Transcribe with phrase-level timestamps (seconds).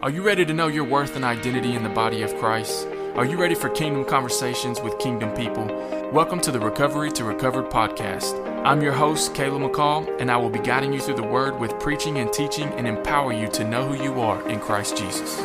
[0.00, 2.86] Are you ready to know your worth and identity in the body of Christ?
[3.16, 5.64] Are you ready for kingdom conversations with kingdom people?
[6.12, 8.64] Welcome to the Recovery to Recovered podcast.
[8.64, 11.76] I'm your host, Caleb McCall, and I will be guiding you through the Word with
[11.80, 15.42] preaching and teaching and empower you to know who you are in Christ Jesus.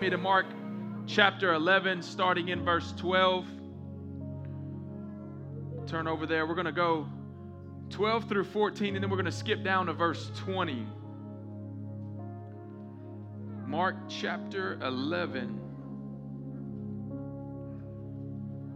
[0.00, 0.46] Me to Mark
[1.08, 3.44] chapter 11, starting in verse 12.
[5.88, 6.46] Turn over there.
[6.46, 7.08] We're going to go
[7.88, 10.86] 12 through 14, and then we're going to skip down to verse 20.
[13.70, 15.60] Mark chapter 11.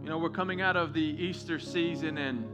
[0.01, 2.47] You know, we're coming out of the Easter season, and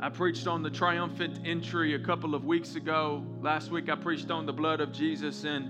[0.00, 3.22] I preached on the triumphant entry a couple of weeks ago.
[3.42, 5.68] Last week, I preached on the blood of Jesus, and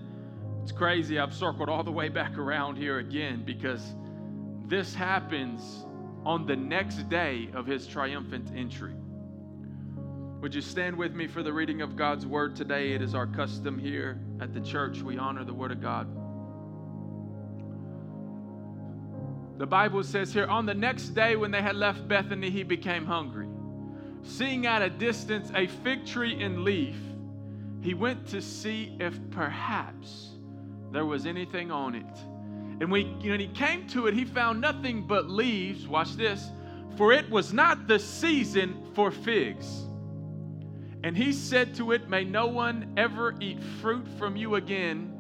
[0.63, 1.19] it's crazy.
[1.19, 3.97] I've circled all the way back around here again because
[4.69, 5.87] this happens
[6.25, 8.95] on the next day of his triumphant entry.
[10.41, 12.93] Would you stand with me for the reading of God's word today?
[12.93, 15.03] It is our custom here at the church.
[15.03, 16.09] We honor the word of God.
[19.59, 23.05] The Bible says here, on the next day when they had left Bethany, he became
[23.05, 23.49] hungry.
[24.23, 26.97] Seeing at a distance a fig tree in leaf,
[27.83, 30.31] he went to see if perhaps
[30.91, 32.19] there was anything on it.
[32.81, 35.87] And when he, came to it, he found nothing but leaves.
[35.87, 36.51] Watch this.
[36.97, 39.85] For it was not the season for figs.
[41.03, 45.17] And he said to it, May no one ever eat fruit from you again.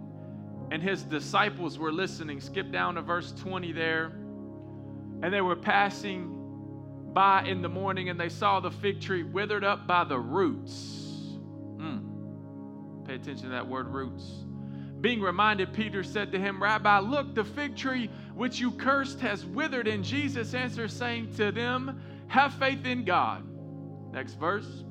[0.71, 2.41] And his disciples were listening.
[2.41, 4.13] Skip down to verse 20 there.
[5.23, 6.37] And they were passing
[7.13, 10.73] by in the morning and they saw the fig tree withered up by the roots.
[11.77, 13.07] Mm.
[13.07, 14.45] Pay attention to that word roots.
[15.01, 19.47] Being reminded, Peter said to him, Rabbi, look, the fig tree which you cursed has
[19.47, 19.89] withered.
[19.89, 23.45] And Jesus answered, saying to them, Have faith in God.
[24.13, 24.85] Next verse.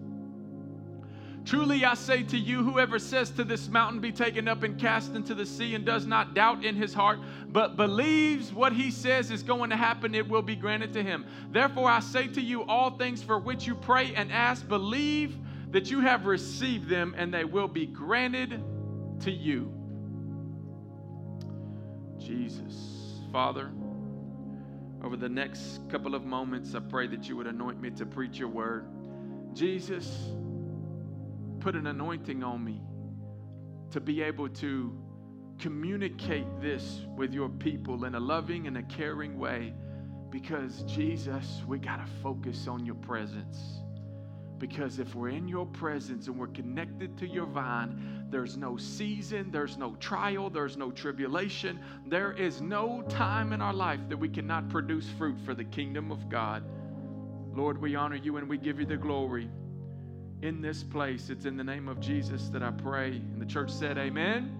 [1.50, 5.16] Truly I say to you, whoever says to this mountain, Be taken up and cast
[5.16, 9.32] into the sea, and does not doubt in his heart, but believes what he says
[9.32, 11.26] is going to happen, it will be granted to him.
[11.50, 15.40] Therefore I say to you, all things for which you pray and ask, believe
[15.72, 18.64] that you have received them, and they will be granted
[19.22, 19.74] to you.
[22.20, 23.72] Jesus, Father,
[25.04, 28.38] over the next couple of moments, I pray that you would anoint me to preach
[28.38, 28.86] your word.
[29.56, 30.30] Jesus,
[31.60, 32.82] put an anointing on me
[33.92, 34.98] to be able to
[35.60, 39.74] communicate this with your people in a loving and a caring way
[40.30, 43.82] because Jesus, we got to focus on your presence.
[44.58, 49.50] Because if we're in your presence and we're connected to your vine, there's no season,
[49.52, 54.30] there's no trial, there's no tribulation, there is no time in our life that we
[54.30, 56.64] cannot produce fruit for the kingdom of God.
[57.54, 59.50] Lord, we honor you and we give you the glory
[60.42, 61.30] in this place.
[61.30, 63.10] It's in the name of Jesus that I pray.
[63.10, 64.56] And the church said, Amen.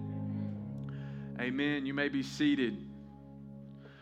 [1.40, 1.86] Amen.
[1.86, 2.76] You may be seated.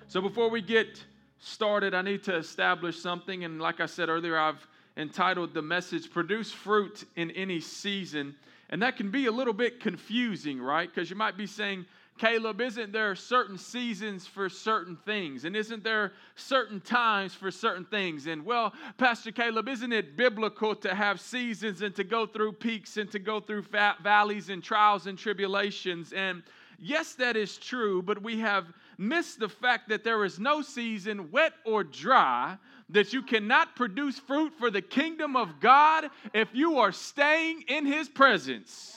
[0.09, 1.05] So before we get
[1.39, 3.45] started, I need to establish something.
[3.45, 8.35] And like I said earlier, I've entitled the message, Produce Fruit in Any Season.
[8.71, 10.93] And that can be a little bit confusing, right?
[10.93, 11.87] Because you might be saying,
[12.19, 15.45] Caleb, isn't there certain seasons for certain things?
[15.45, 18.27] And isn't there certain times for certain things?
[18.27, 22.97] And well, Pastor Caleb, isn't it biblical to have seasons and to go through peaks
[22.97, 23.65] and to go through
[24.03, 26.13] valleys and trials and tribulations?
[26.13, 26.43] And
[26.79, 28.67] yes, that is true, but we have
[28.99, 32.59] missed the fact that there is no season, wet or dry,
[32.91, 37.87] that you cannot produce fruit for the kingdom of God if you are staying in
[37.87, 38.97] His presence.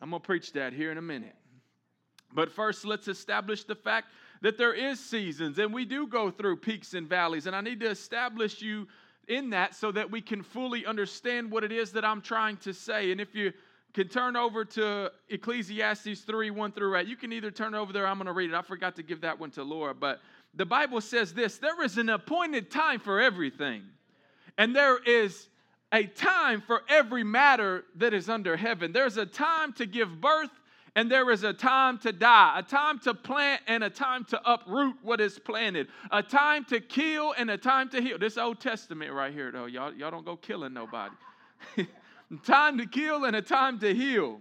[0.00, 1.34] I'm going to preach that here in a minute.
[2.32, 4.08] But first, let's establish the fact
[4.42, 7.46] that there is seasons and we do go through peaks and valleys.
[7.46, 8.86] And I need to establish you
[9.26, 12.72] in that so that we can fully understand what it is that I'm trying to
[12.72, 13.12] say.
[13.12, 13.52] And if you
[13.94, 18.06] can turn over to Ecclesiastes 3 1 through 8, you can either turn over there,
[18.06, 18.54] I'm going to read it.
[18.54, 19.94] I forgot to give that one to Laura.
[19.94, 20.20] But
[20.54, 23.82] the Bible says this there is an appointed time for everything,
[24.56, 25.48] and there is
[25.92, 28.92] a time for every matter that is under heaven.
[28.92, 30.50] There's a time to give birth
[30.94, 34.50] and there is a time to die, a time to plant and a time to
[34.50, 38.18] uproot what is planted, a time to kill and a time to heal.
[38.18, 41.14] This Old Testament right here, though, y'all, y'all don't go killing nobody.
[42.44, 44.40] time to kill and a time to heal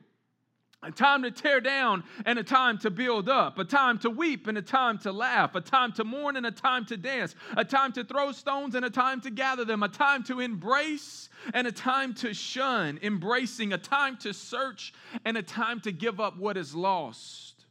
[0.87, 4.47] a time to tear down and a time to build up, a time to weep
[4.47, 7.65] and a time to laugh, a time to mourn and a time to dance, a
[7.65, 11.67] time to throw stones and a time to gather them, a time to embrace and
[11.67, 14.93] a time to shun, embracing, a time to search
[15.25, 17.65] and a time to give up what is lost,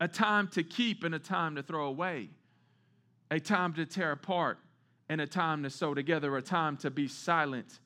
[0.00, 2.28] a time to keep and a time to throw away,
[3.30, 4.58] a time to tear apart
[5.08, 7.78] and a time to sew together, a time to be silent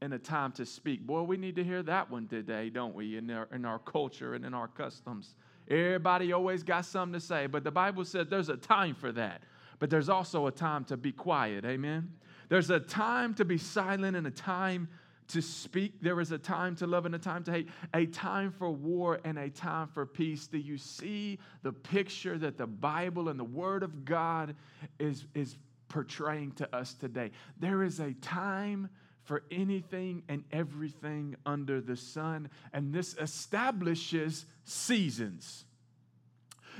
[0.00, 1.06] and a time to speak.
[1.06, 4.34] Boy, we need to hear that one today, don't we, in our, in our culture
[4.34, 5.34] and in our customs.
[5.68, 9.42] Everybody always got something to say, but the Bible says there's a time for that.
[9.78, 11.64] But there's also a time to be quiet.
[11.64, 12.12] Amen.
[12.48, 14.88] There's a time to be silent and a time
[15.28, 16.00] to speak.
[16.00, 19.20] There is a time to love and a time to hate, a time for war
[19.24, 20.46] and a time for peace.
[20.46, 24.56] Do you see the picture that the Bible and the Word of God
[24.98, 25.56] is, is
[25.88, 27.30] portraying to us today?
[27.60, 28.88] There is a time
[29.28, 35.66] for anything and everything under the sun, and this establishes seasons.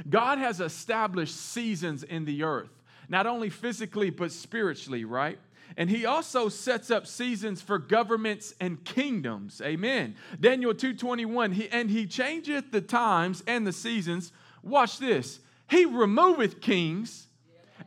[0.08, 2.70] God has established seasons in the earth,
[3.06, 5.38] not only physically, but spiritually, right?
[5.76, 9.60] And he also sets up seasons for governments and kingdoms.
[9.60, 10.16] Amen.
[10.40, 14.32] Daniel 2:21, he, and he changeth the times and the seasons.
[14.62, 15.40] Watch this.
[15.68, 17.26] He removeth kings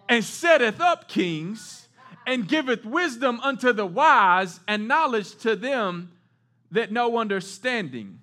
[0.07, 1.80] and setteth up kings
[2.25, 6.11] and giveth wisdom unto the wise and knowledge to them
[6.71, 8.19] that know understanding.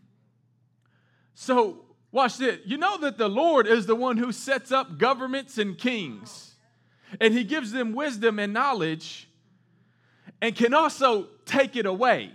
[1.35, 2.59] So, watch this.
[2.65, 6.55] You know that the Lord is the one who sets up governments and kings,
[7.21, 9.29] and he gives them wisdom and knowledge
[10.41, 12.31] and can also take it away.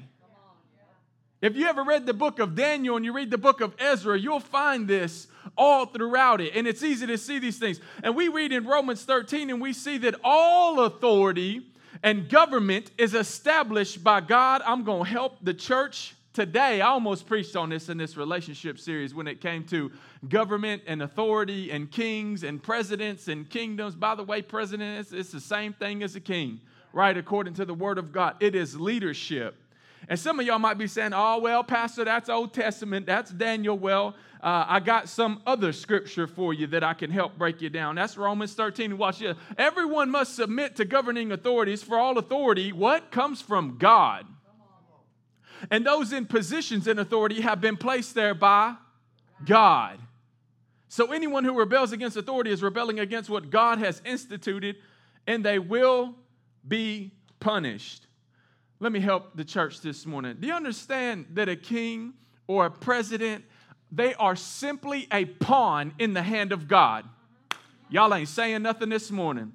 [1.41, 4.17] If you ever read the book of Daniel and you read the book of Ezra,
[4.17, 5.27] you'll find this
[5.57, 6.55] all throughout it.
[6.55, 7.79] And it's easy to see these things.
[8.03, 11.65] And we read in Romans 13 and we see that all authority
[12.01, 14.61] and government is established by God.
[14.65, 16.81] I'm going to help the church today.
[16.81, 19.91] I almost preached on this in this relationship series when it came to
[20.27, 23.95] government and authority and kings and presidents and kingdoms.
[23.95, 26.59] By the way, president, it's the same thing as a king
[26.93, 27.17] right?
[27.17, 29.55] According to the word of God, it is leadership.
[30.09, 33.77] And some of y'all might be saying, oh, well, Pastor, that's Old Testament, that's Daniel.
[33.77, 37.69] Well, uh, I got some other scripture for you that I can help break you
[37.69, 37.95] down.
[37.95, 38.97] That's Romans 13.
[38.97, 39.37] Watch this.
[39.57, 43.09] Everyone must submit to governing authorities, for all authority, what?
[43.09, 44.25] Comes from God.
[45.71, 48.75] And those in positions in authority have been placed there by
[49.45, 49.97] God.
[50.89, 54.75] So anyone who rebels against authority is rebelling against what God has instituted,
[55.25, 56.15] and they will
[56.67, 58.07] be punished.
[58.83, 60.35] Let me help the church this morning.
[60.41, 62.15] Do you understand that a king
[62.47, 63.45] or a president,
[63.93, 67.05] they are simply a pawn in the hand of God?
[67.89, 69.53] Y'all ain't saying nothing this morning.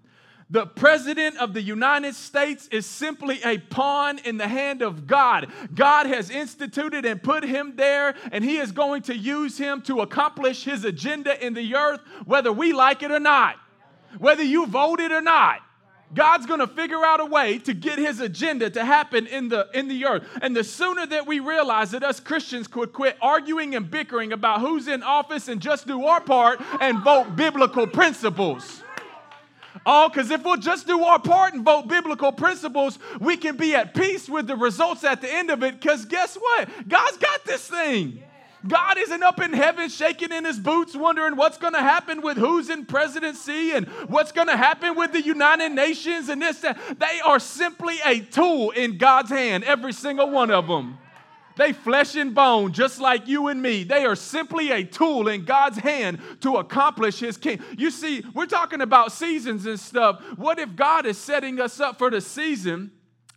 [0.48, 5.52] The president of the United States is simply a pawn in the hand of God.
[5.74, 10.00] God has instituted and put him there, and he is going to use him to
[10.00, 13.56] accomplish his agenda in the earth, whether we like it or not,
[14.16, 15.60] whether you voted or not.
[16.14, 19.68] God's going to figure out a way to get his agenda to happen in the
[19.74, 20.26] in the earth.
[20.40, 24.60] And the sooner that we realize that us Christians could quit arguing and bickering about
[24.60, 28.82] who's in office and just do our part and vote biblical principles.
[29.84, 33.74] Oh, because if we'll just do our part and vote biblical principles, we can be
[33.74, 35.80] at peace with the results at the end of it.
[35.80, 36.68] Because guess what?
[36.88, 38.22] God's got this thing.
[38.66, 42.36] God isn't up in heaven shaking in his boots, wondering what's going to happen with
[42.36, 46.58] who's in presidency and what's going to happen with the United Nations and this.
[46.60, 46.78] That.
[46.98, 50.98] They are simply a tool in God's hand, every single one of them.
[51.56, 53.82] They flesh and bone, just like you and me.
[53.82, 57.60] They are simply a tool in God's hand to accomplish His king.
[57.76, 60.22] You see, we're talking about seasons and stuff.
[60.36, 62.92] What if God is setting us up for the season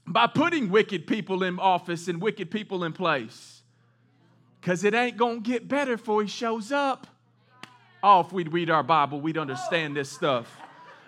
[0.06, 3.51] by putting wicked people in office and wicked people in place?
[4.62, 7.08] Because it ain't going to get better before he shows up.
[8.04, 10.56] Oh, if we'd read our Bible, we'd understand this stuff.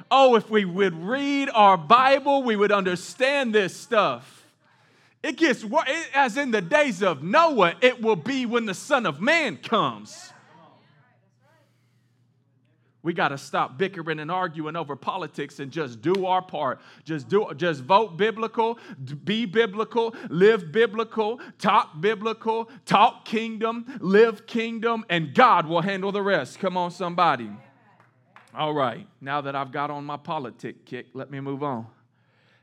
[0.09, 4.45] Oh, if we would read our Bible, we would understand this stuff.
[5.21, 9.05] It gets worse, as in the days of Noah, it will be when the Son
[9.05, 10.32] of Man comes.
[13.03, 16.79] We got to stop bickering and arguing over politics and just do our part.
[17.03, 18.79] Just do just vote biblical,
[19.25, 26.21] be biblical, live biblical, talk biblical, talk kingdom, live kingdom, and God will handle the
[26.21, 26.59] rest.
[26.59, 27.51] Come on somebody.
[28.55, 29.05] All right.
[29.19, 31.87] Now that I've got on my politic kick, let me move on.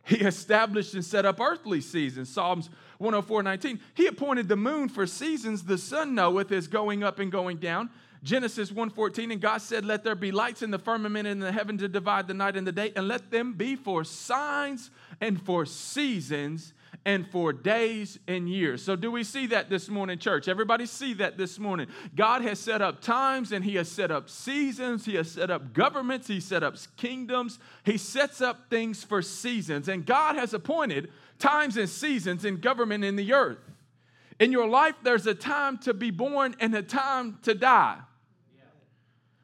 [0.05, 2.31] He established and set up earthly seasons.
[2.31, 3.81] Psalms 104 19.
[3.95, 5.65] He appointed the moon for seasons.
[5.65, 7.91] The sun knoweth is going up and going down.
[8.23, 11.53] Genesis 1:14 and God said let there be lights in the firmament and in the
[11.53, 15.41] heaven to divide the night and the day and let them be for signs and
[15.41, 16.75] for seasons
[17.07, 18.83] and for days and years.
[18.83, 20.49] So do we see that this morning church?
[20.49, 21.87] Everybody see that this morning.
[22.15, 25.73] God has set up times and he has set up seasons, he has set up
[25.73, 27.59] governments, he set up kingdoms.
[27.85, 33.03] He sets up things for seasons and God has appointed times and seasons in government
[33.03, 33.59] in the earth.
[34.39, 37.99] In your life, there's a time to be born and a time to die.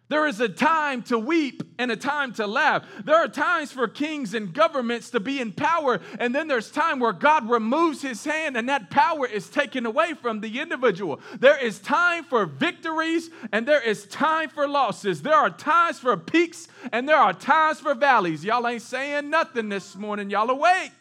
[0.09, 2.85] There is a time to weep and a time to laugh.
[3.05, 7.01] There are times for kings and governments to be in power, and then there's time
[7.01, 11.21] where God removes his hand and that power is taken away from the individual.
[11.41, 15.23] There is time for victories and there is time for losses.
[15.23, 18.45] There are times for peaks and there are times for valleys.
[18.45, 20.31] Y'all ain't saying nothing this morning.
[20.31, 20.93] Y'all awake.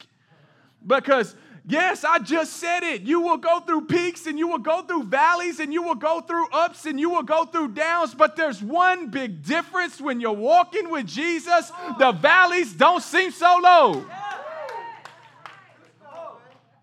[0.85, 1.35] Because
[1.67, 3.01] Yes, I just said it.
[3.01, 6.21] You will go through peaks and you will go through valleys and you will go
[6.21, 10.31] through ups and you will go through downs, but there's one big difference when you're
[10.31, 11.71] walking with Jesus.
[11.97, 14.05] The valleys don't seem so low.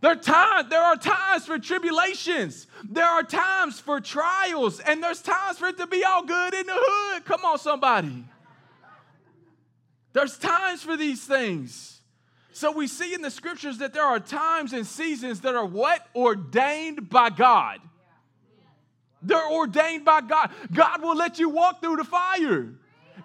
[0.00, 2.66] There, time, there are times for tribulations.
[2.82, 6.66] There are times for trials, and there's times for it to be all good in
[6.66, 7.24] the hood.
[7.24, 8.24] Come on, somebody.
[10.12, 12.01] There's times for these things.
[12.52, 16.06] So we see in the scriptures that there are times and seasons that are what?
[16.14, 17.80] Ordained by God.
[19.23, 20.50] They're ordained by God.
[20.73, 22.75] God will let you walk through the fire.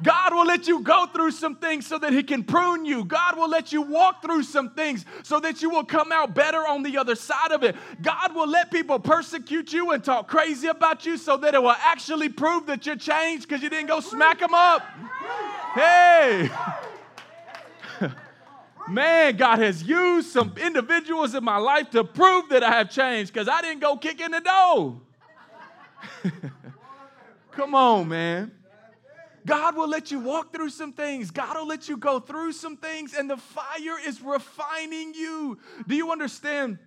[0.03, 3.03] God will let you go through some things so that He can prune you.
[3.03, 6.59] God will let you walk through some things so that you will come out better
[6.59, 7.75] on the other side of it.
[8.01, 11.71] God will let people persecute you and talk crazy about you so that it will
[11.71, 14.83] actually prove that you're changed because you didn't go smack them up.
[15.73, 16.49] Hey.
[18.89, 23.33] Man, God has used some individuals in my life to prove that I have changed
[23.33, 25.01] because I didn't go kick in the door.
[27.51, 28.51] Come on, man.
[29.45, 31.31] God will let you walk through some things.
[31.31, 35.57] God will let you go through some things, and the fire is refining you.
[35.87, 36.79] Do you understand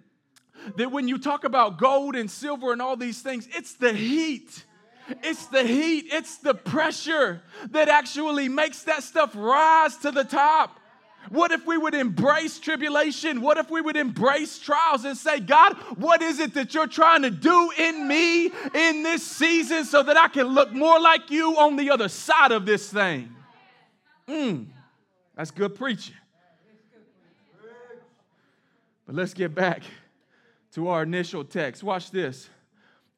[0.76, 4.64] that when you talk about gold and silver and all these things, it's the heat?
[5.22, 10.79] It's the heat, it's the pressure that actually makes that stuff rise to the top.
[11.30, 13.40] What if we would embrace tribulation?
[13.40, 17.22] What if we would embrace trials and say, God, what is it that you're trying
[17.22, 21.56] to do in me in this season so that I can look more like you
[21.56, 23.32] on the other side of this thing?
[24.28, 24.66] Mm,
[25.36, 26.16] that's good preaching.
[29.06, 29.82] But let's get back
[30.72, 31.84] to our initial text.
[31.84, 32.50] Watch this.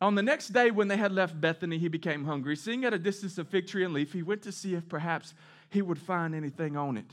[0.02, 2.56] On the next day, when they had left Bethany, he became hungry.
[2.56, 5.32] Seeing at a distance a fig tree and leaf, he went to see if perhaps
[5.70, 7.10] he would find anything on it.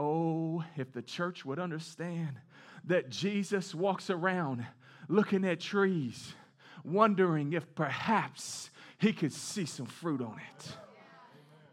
[0.00, 2.36] Oh, if the church would understand
[2.84, 4.64] that Jesus walks around
[5.08, 6.34] looking at trees,
[6.84, 10.76] wondering if perhaps he could see some fruit on it.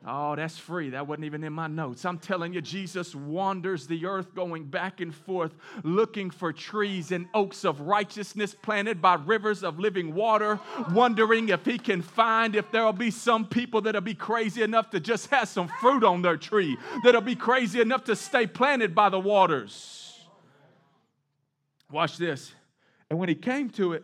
[0.07, 0.91] Oh, that's free.
[0.91, 2.05] That wasn't even in my notes.
[2.05, 7.25] I'm telling you, Jesus wanders the earth going back and forth, looking for trees and
[7.33, 10.59] oaks of righteousness planted by rivers of living water,
[10.91, 15.00] wondering if he can find if there'll be some people that'll be crazy enough to
[15.00, 19.09] just have some fruit on their tree, that'll be crazy enough to stay planted by
[19.09, 20.19] the waters.
[21.91, 22.51] Watch this.
[23.09, 24.03] And when he came to it,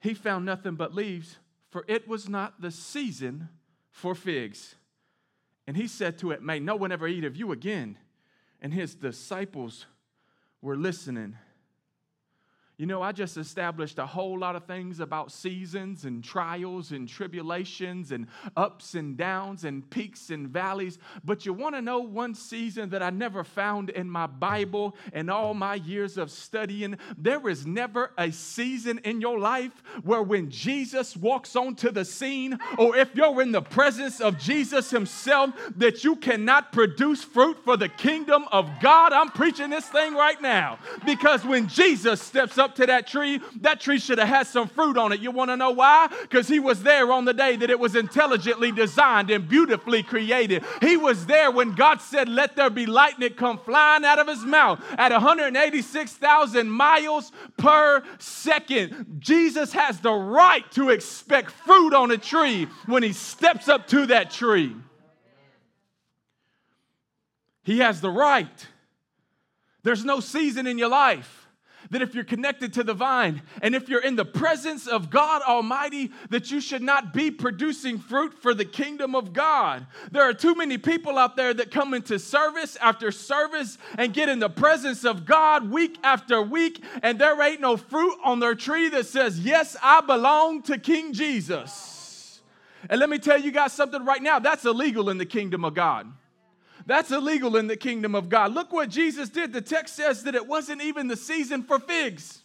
[0.00, 1.36] he found nothing but leaves,
[1.68, 3.50] for it was not the season
[3.90, 4.76] for figs.
[5.72, 7.96] And he said to it, May no one ever eat of you again.
[8.60, 9.86] And his disciples
[10.60, 11.38] were listening.
[12.82, 17.08] You know, I just established a whole lot of things about seasons and trials and
[17.08, 20.98] tribulations and ups and downs and peaks and valleys.
[21.24, 25.30] But you want to know one season that I never found in my Bible and
[25.30, 26.98] all my years of studying?
[27.16, 32.58] There is never a season in your life where when Jesus walks onto the scene,
[32.78, 37.76] or if you're in the presence of Jesus Himself, that you cannot produce fruit for
[37.76, 39.12] the kingdom of God.
[39.12, 43.80] I'm preaching this thing right now because when Jesus steps up, to that tree, that
[43.80, 45.20] tree should have had some fruit on it.
[45.20, 46.08] You want to know why?
[46.22, 50.64] Because he was there on the day that it was intelligently designed and beautifully created.
[50.80, 54.18] He was there when God said, Let there be light, and it come flying out
[54.18, 59.16] of his mouth at 186,000 miles per second.
[59.18, 64.06] Jesus has the right to expect fruit on a tree when he steps up to
[64.06, 64.74] that tree.
[67.64, 68.66] He has the right.
[69.82, 71.41] There's no season in your life
[71.92, 75.42] that if you're connected to the vine and if you're in the presence of God
[75.42, 79.86] Almighty, that you should not be producing fruit for the kingdom of God.
[80.10, 84.30] There are too many people out there that come into service after service and get
[84.30, 88.54] in the presence of God week after week, and there ain't no fruit on their
[88.54, 92.40] tree that says, Yes, I belong to King Jesus.
[92.88, 95.74] And let me tell you guys something right now that's illegal in the kingdom of
[95.74, 96.10] God.
[96.86, 98.52] That's illegal in the kingdom of God.
[98.52, 99.52] Look what Jesus did.
[99.52, 102.42] The text says that it wasn't even the season for figs.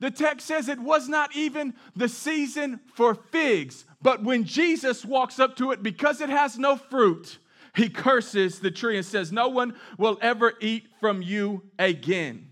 [0.00, 3.84] The text says it was not even the season for figs.
[4.00, 7.38] But when Jesus walks up to it, because it has no fruit,
[7.74, 12.47] he curses the tree and says, No one will ever eat from you again.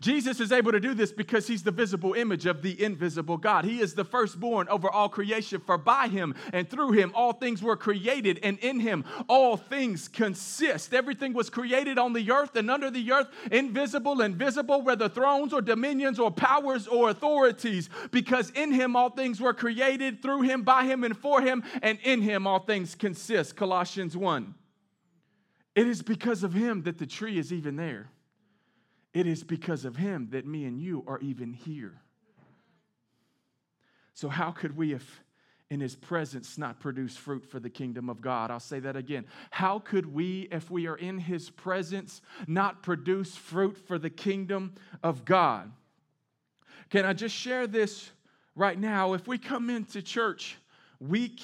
[0.00, 3.64] Jesus is able to do this because he's the visible image of the invisible God.
[3.64, 7.62] He is the firstborn over all creation, for by him and through him all things
[7.62, 10.94] were created, and in him all things consist.
[10.94, 15.52] Everything was created on the earth and under the earth, invisible and visible, whether thrones
[15.52, 20.62] or dominions or powers or authorities, because in him all things were created, through him,
[20.62, 23.56] by him, and for him, and in him all things consist.
[23.56, 24.54] Colossians 1.
[25.74, 28.10] It is because of him that the tree is even there.
[29.14, 32.00] It is because of him that me and you are even here.
[34.12, 35.22] So, how could we, if
[35.70, 38.50] in his presence, not produce fruit for the kingdom of God?
[38.50, 39.24] I'll say that again.
[39.50, 44.74] How could we, if we are in his presence, not produce fruit for the kingdom
[45.02, 45.72] of God?
[46.90, 48.10] Can I just share this
[48.54, 49.14] right now?
[49.14, 50.56] If we come into church
[51.00, 51.42] week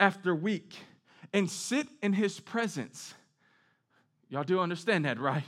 [0.00, 0.76] after week
[1.32, 3.14] and sit in his presence,
[4.28, 5.44] y'all do understand that, right?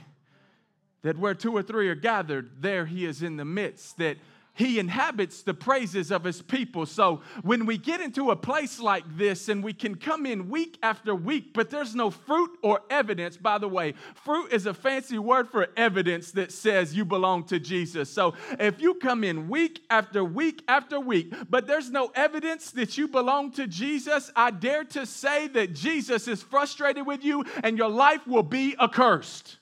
[1.03, 4.17] That where two or three are gathered, there he is in the midst, that
[4.53, 6.85] he inhabits the praises of his people.
[6.85, 10.77] So when we get into a place like this and we can come in week
[10.83, 15.17] after week, but there's no fruit or evidence, by the way, fruit is a fancy
[15.17, 18.09] word for evidence that says you belong to Jesus.
[18.09, 22.97] So if you come in week after week after week, but there's no evidence that
[22.97, 27.77] you belong to Jesus, I dare to say that Jesus is frustrated with you and
[27.77, 29.57] your life will be accursed.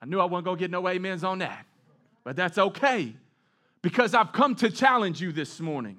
[0.00, 1.66] I knew I wasn't going to get no amens on that,
[2.24, 3.14] but that's okay
[3.82, 5.98] because I've come to challenge you this morning.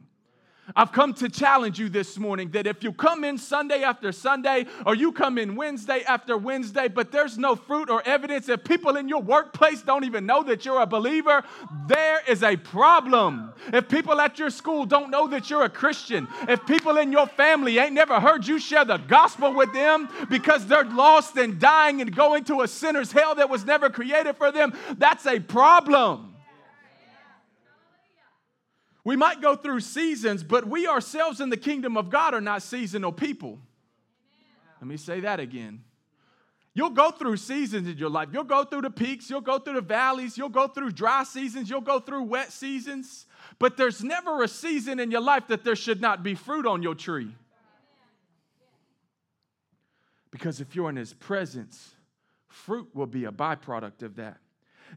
[0.75, 4.65] I've come to challenge you this morning that if you come in Sunday after Sunday
[4.86, 8.97] or you come in Wednesday after Wednesday, but there's no fruit or evidence, if people
[8.97, 11.43] in your workplace don't even know that you're a believer,
[11.88, 13.53] there is a problem.
[13.71, 17.27] If people at your school don't know that you're a Christian, if people in your
[17.27, 22.01] family ain't never heard you share the gospel with them because they're lost and dying
[22.01, 26.37] and going to a sinner's hell that was never created for them, that's a problem.
[29.07, 32.61] We might go through seasons, but we ourselves in the kingdom of God are not
[32.61, 33.57] seasonal people.
[34.81, 35.85] Let me say that again.
[36.73, 38.27] You'll go through seasons in your life.
[38.33, 41.69] You'll go through the peaks, you'll go through the valleys, you'll go through dry seasons,
[41.69, 43.27] you'll go through wet seasons.
[43.59, 46.83] But there's never a season in your life that there should not be fruit on
[46.83, 47.33] your tree.
[50.31, 51.96] Because if you're in His presence,
[52.50, 54.39] fruit will be a byproduct of that.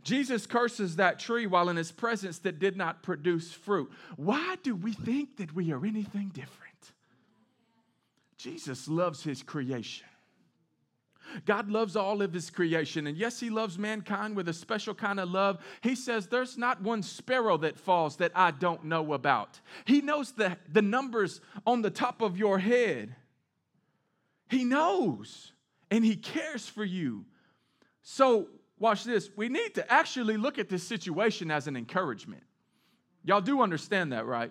[0.03, 3.90] Jesus curses that tree while in his presence that did not produce fruit.
[4.16, 6.92] Why do we think that we are anything different?
[8.37, 10.07] Jesus loves his creation.
[11.44, 13.07] God loves all of his creation.
[13.07, 15.59] And yes, he loves mankind with a special kind of love.
[15.81, 19.61] He says, There's not one sparrow that falls that I don't know about.
[19.85, 23.14] He knows the, the numbers on the top of your head.
[24.48, 25.53] He knows
[25.90, 27.24] and he cares for you.
[28.03, 28.48] So,
[28.81, 32.43] watch this, we need to actually look at this situation as an encouragement.
[33.23, 34.51] Y'all do understand that, right?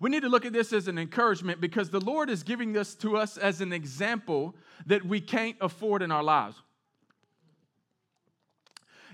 [0.00, 2.94] We need to look at this as an encouragement because the Lord is giving this
[2.96, 4.54] to us as an example
[4.86, 6.56] that we can't afford in our lives.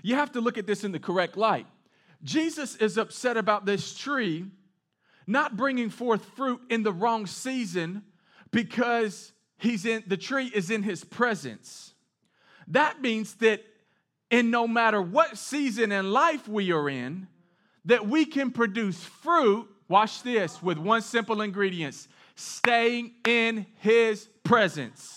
[0.03, 1.65] You have to look at this in the correct light.
[2.23, 4.45] Jesus is upset about this tree
[5.25, 8.03] not bringing forth fruit in the wrong season
[8.51, 11.93] because he's in the tree is in his presence.
[12.67, 13.61] That means that
[14.29, 17.27] and no matter what season in life we are in,
[17.85, 25.16] that we can produce fruit, watch this, with one simple ingredient staying in His presence.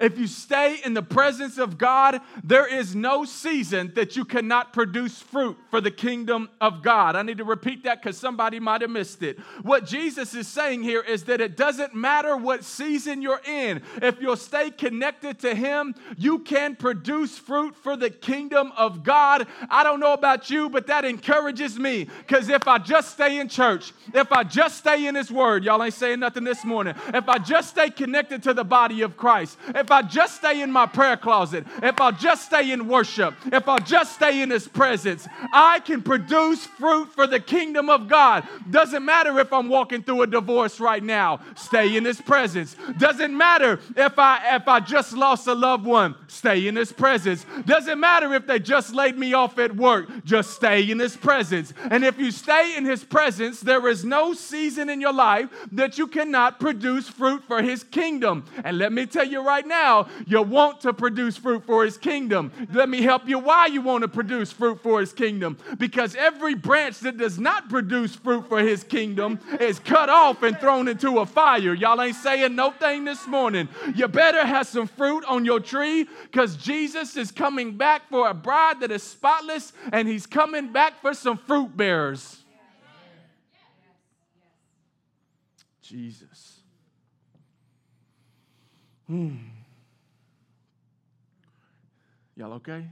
[0.00, 4.72] If you stay in the presence of God, there is no season that you cannot
[4.72, 7.16] produce fruit for the kingdom of God.
[7.16, 9.38] I need to repeat that because somebody might have missed it.
[9.62, 14.20] What Jesus is saying here is that it doesn't matter what season you're in, if
[14.20, 19.46] you'll stay connected to Him, you can produce fruit for the kingdom of God.
[19.70, 23.48] I don't know about you, but that encourages me because if I just stay in
[23.48, 27.28] church, if I just stay in His Word, y'all ain't saying nothing this morning, if
[27.28, 30.86] I just stay connected to the body of Christ, if I just stay in my
[30.86, 35.26] prayer closet, if I'll just stay in worship, if I'll just stay in His presence,
[35.52, 38.46] I can produce fruit for the kingdom of God.
[38.70, 42.76] Doesn't matter if I'm walking through a divorce right now, stay in His presence.
[42.98, 47.46] Doesn't matter if I if I just lost a loved one, stay in His presence.
[47.64, 51.72] Doesn't matter if they just laid me off at work, just stay in His presence.
[51.90, 55.98] And if you stay in His presence, there is no season in your life that
[55.98, 58.44] you cannot produce fruit for His kingdom.
[58.64, 62.52] And let me tell you right now, you want to produce fruit for His kingdom.
[62.72, 65.58] Let me help you why you want to produce fruit for His kingdom.
[65.78, 70.58] Because every branch that does not produce fruit for His kingdom is cut off and
[70.58, 71.74] thrown into a fire.
[71.74, 73.68] Y'all ain't saying no thing this morning.
[73.94, 78.34] You better have some fruit on your tree because Jesus is coming back for a
[78.34, 82.38] bride that is spotless and He's coming back for some fruit bearers.
[85.82, 86.60] Jesus.
[89.06, 89.36] Hmm.
[92.38, 92.86] Y'all okay?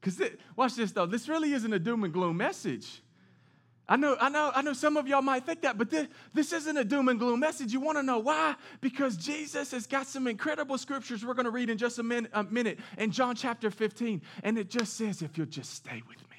[0.00, 0.20] Because
[0.56, 1.06] watch this though.
[1.06, 3.00] This really isn't a doom and gloom message.
[3.88, 6.52] I know, I know, I know some of y'all might think that, but this, this
[6.52, 7.72] isn't a doom and gloom message.
[7.72, 8.56] You want to know why?
[8.80, 12.30] Because Jesus has got some incredible scriptures we're going to read in just a minute,
[12.34, 14.22] a minute in John chapter 15.
[14.42, 16.34] And it just says, if you'll just stay with me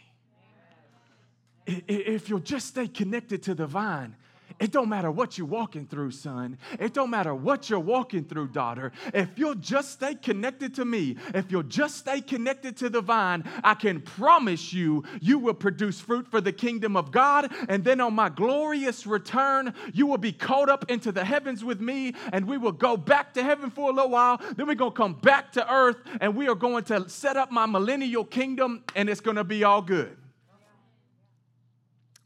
[1.68, 4.16] if you'll just stay connected to the vine,
[4.60, 6.58] it don't matter what you're walking through, son.
[6.80, 8.94] It don't matter what you're walking through, daughter.
[9.14, 13.44] If you'll just stay connected to me, if you'll just stay connected to the vine,
[13.64, 17.52] I can promise you, you will produce fruit for the kingdom of God.
[17.68, 21.82] And then on my glorious return, you will be caught up into the heavens with
[21.82, 24.38] me, and we will go back to heaven for a little while.
[24.56, 27.52] Then we're going to come back to earth, and we are going to set up
[27.52, 30.16] my millennial kingdom, and it's going to be all good.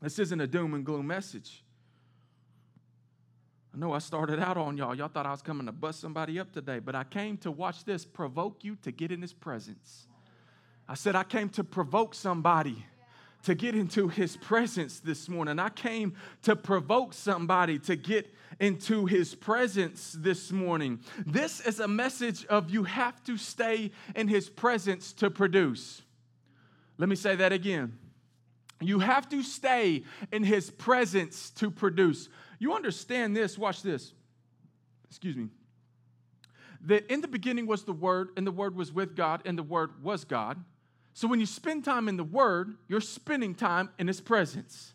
[0.01, 1.63] This isn't a doom and gloom message.
[3.73, 4.95] I know I started out on y'all.
[4.95, 7.85] Y'all thought I was coming to bust somebody up today, but I came to watch
[7.85, 10.07] this provoke you to get in his presence.
[10.87, 12.83] I said, I came to provoke somebody
[13.43, 15.59] to get into his presence this morning.
[15.59, 20.99] I came to provoke somebody to get into his presence this morning.
[21.25, 26.01] This is a message of you have to stay in his presence to produce.
[26.97, 27.97] Let me say that again.
[28.81, 32.29] You have to stay in his presence to produce.
[32.59, 33.57] You understand this?
[33.57, 34.13] Watch this.
[35.09, 35.47] Excuse me.
[36.85, 39.63] That in the beginning was the Word, and the Word was with God, and the
[39.63, 40.63] Word was God.
[41.13, 44.93] So when you spend time in the Word, you're spending time in His presence.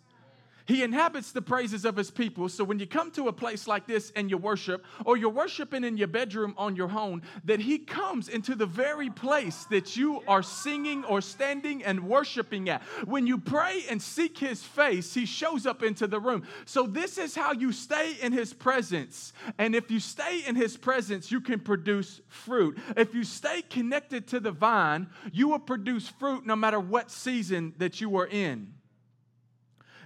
[0.67, 2.49] He inhabits the praises of his people.
[2.49, 5.85] So when you come to a place like this and you worship, or you're worshiping
[5.85, 10.23] in your bedroom on your own, that he comes into the very place that you
[10.27, 12.83] are singing or standing and worshiping at.
[13.05, 16.47] When you pray and seek his face, he shows up into the room.
[16.65, 19.35] So this is how you stay in his presence.
[19.59, 22.79] And if you stay in his presence, you can produce fruit.
[22.97, 27.75] If you stay connected to the vine, you will produce fruit no matter what season
[27.79, 28.73] that you are in.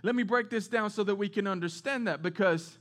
[0.02, 2.78] Let me break this down so that we can understand that because,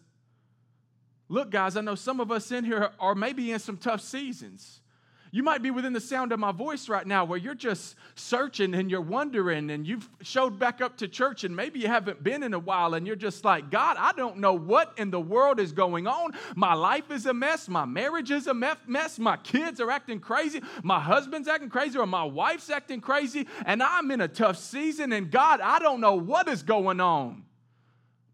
[1.29, 4.81] look, guys, I know some of us in here are maybe in some tough seasons.
[5.31, 8.73] You might be within the sound of my voice right now where you're just searching
[8.73, 12.43] and you're wondering and you've showed back up to church and maybe you haven't been
[12.43, 15.59] in a while and you're just like, God, I don't know what in the world
[15.59, 16.31] is going on.
[16.55, 17.67] My life is a mess.
[17.67, 19.19] My marriage is a mess.
[19.19, 20.61] My kids are acting crazy.
[20.83, 23.47] My husband's acting crazy or my wife's acting crazy.
[23.65, 27.43] And I'm in a tough season and God, I don't know what is going on.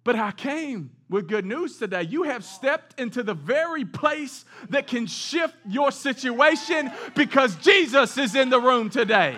[0.03, 2.03] But I came with good news today.
[2.03, 8.35] You have stepped into the very place that can shift your situation because Jesus is
[8.35, 9.37] in the room today.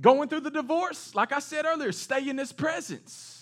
[0.00, 3.37] Going through the divorce, like I said earlier, stay in His presence.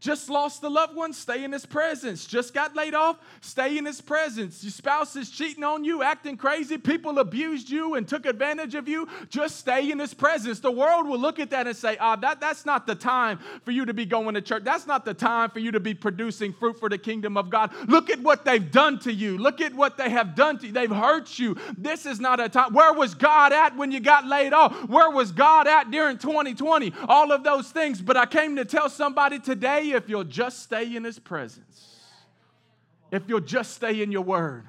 [0.00, 2.24] Just lost a loved one, stay in his presence.
[2.24, 4.62] Just got laid off, stay in his presence.
[4.62, 8.86] Your spouse is cheating on you, acting crazy, people abused you and took advantage of
[8.86, 10.60] you, just stay in his presence.
[10.60, 13.72] The world will look at that and say, ah, that, that's not the time for
[13.72, 14.62] you to be going to church.
[14.62, 17.72] That's not the time for you to be producing fruit for the kingdom of God.
[17.88, 19.36] Look at what they've done to you.
[19.36, 20.72] Look at what they have done to you.
[20.72, 21.56] They've hurt you.
[21.76, 22.72] This is not a time.
[22.72, 24.72] Where was God at when you got laid off?
[24.88, 26.92] Where was God at during 2020?
[27.08, 28.00] All of those things.
[28.00, 32.00] But I came to tell somebody today if you'll just stay in His presence,
[33.10, 34.64] if you'll just stay in your word,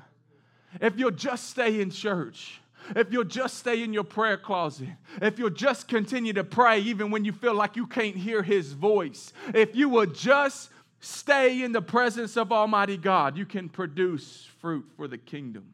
[0.82, 2.62] if you'll just stay in church,
[2.96, 4.90] if you'll just stay in your prayer closet,
[5.22, 8.74] if you'll just continue to pray even when you feel like you can't hear His
[8.74, 14.48] voice, if you will just stay in the presence of Almighty God, you can produce
[14.60, 15.74] fruit for the kingdom.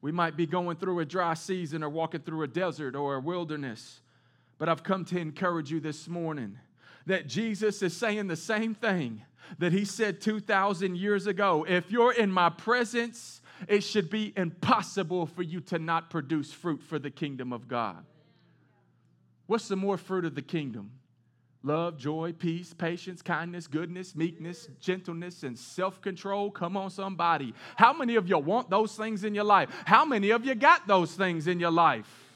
[0.00, 3.20] We might be going through a dry season or walking through a desert or a
[3.20, 4.00] wilderness,
[4.58, 6.58] but I've come to encourage you this morning
[7.06, 9.22] that Jesus is saying the same thing
[9.58, 11.66] that he said 2,000 years ago.
[11.68, 16.82] If you're in my presence, it should be impossible for you to not produce fruit
[16.82, 18.04] for the kingdom of God.
[19.46, 20.92] What's the more fruit of the kingdom?
[21.64, 26.50] Love, joy, peace, patience, kindness, goodness, meekness, gentleness, and self control.
[26.50, 27.54] Come on, somebody.
[27.76, 29.68] How many of you want those things in your life?
[29.84, 32.31] How many of you got those things in your life?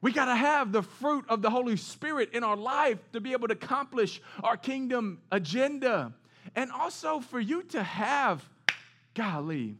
[0.00, 3.32] We got to have the fruit of the Holy Spirit in our life to be
[3.32, 6.12] able to accomplish our kingdom agenda.
[6.54, 8.48] And also for you to have,
[9.14, 9.76] golly,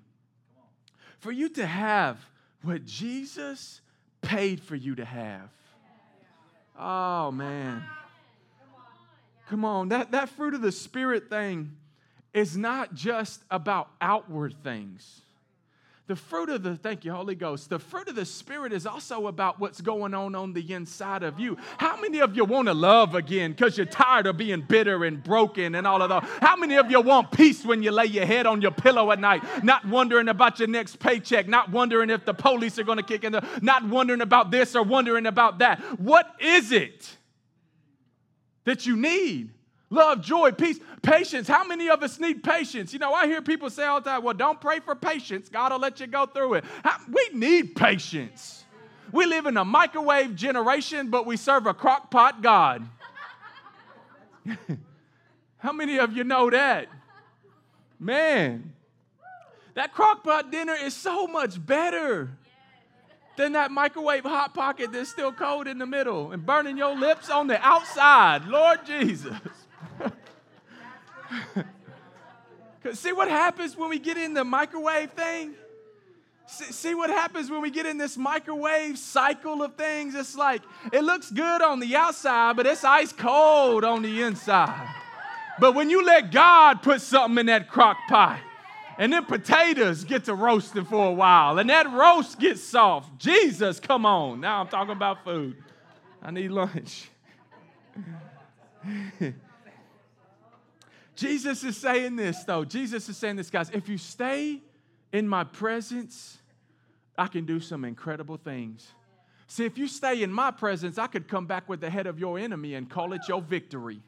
[1.18, 2.18] for you to have
[2.62, 3.80] what Jesus
[4.20, 5.50] paid for you to have.
[6.78, 7.82] Oh, man.
[9.48, 11.76] Come on, that, that fruit of the Spirit thing
[12.34, 15.22] is not just about outward things.
[16.08, 19.26] The fruit of the, thank you, Holy Ghost, the fruit of the Spirit is also
[19.26, 21.58] about what's going on on the inside of you.
[21.76, 25.22] How many of you want to love again because you're tired of being bitter and
[25.22, 26.24] broken and all of that?
[26.40, 29.20] How many of you want peace when you lay your head on your pillow at
[29.20, 33.04] night, not wondering about your next paycheck, not wondering if the police are going to
[33.04, 35.78] kick in, the, not wondering about this or wondering about that?
[36.00, 37.18] What is it
[38.64, 39.50] that you need?
[39.90, 41.48] Love, joy, peace, patience.
[41.48, 42.92] How many of us need patience?
[42.92, 45.48] You know, I hear people say all the time, well, don't pray for patience.
[45.48, 46.64] God will let you go through it.
[46.84, 48.64] How, we need patience.
[49.12, 52.86] We live in a microwave generation, but we serve a crock pot God.
[55.58, 56.88] How many of you know that?
[57.98, 58.72] Man,
[59.74, 62.30] that crock pot dinner is so much better
[63.36, 67.30] than that microwave hot pocket that's still cold in the middle and burning your lips
[67.30, 68.44] on the outside.
[68.44, 69.36] Lord Jesus.
[72.94, 75.54] See what happens when we get in the microwave thing?
[76.46, 80.14] See, see, what happens when we get in this microwave cycle of things?
[80.14, 84.88] It's like it looks good on the outside, but it's ice cold on the inside.
[85.60, 88.40] But when you let God put something in that crock pot,
[88.96, 93.18] and then potatoes get to roasting for a while, and that roast gets soft.
[93.18, 94.40] Jesus, come on.
[94.40, 95.56] Now I'm talking about food.
[96.22, 97.10] I need lunch.
[101.18, 102.64] Jesus is saying this, though.
[102.64, 103.70] Jesus is saying this, guys.
[103.70, 104.62] If you stay
[105.12, 106.38] in my presence,
[107.18, 108.92] I can do some incredible things.
[109.48, 112.20] See, if you stay in my presence, I could come back with the head of
[112.20, 114.00] your enemy and call it your victory.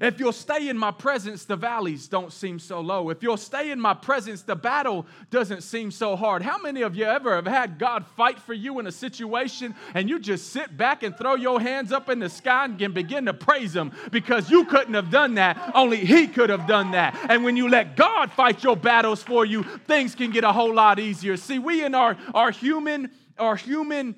[0.00, 3.10] If you'll stay in my presence, the valleys don't seem so low.
[3.10, 6.42] If you'll stay in my presence, the battle doesn't seem so hard.
[6.42, 10.08] How many of you ever have had God fight for you in a situation and
[10.08, 13.34] you just sit back and throw your hands up in the sky and begin to
[13.34, 17.16] praise Him because you couldn't have done that, only He could have done that.
[17.28, 20.74] And when you let God fight your battles for you, things can get a whole
[20.74, 21.36] lot easier.
[21.36, 24.14] See, we in our, our human, our human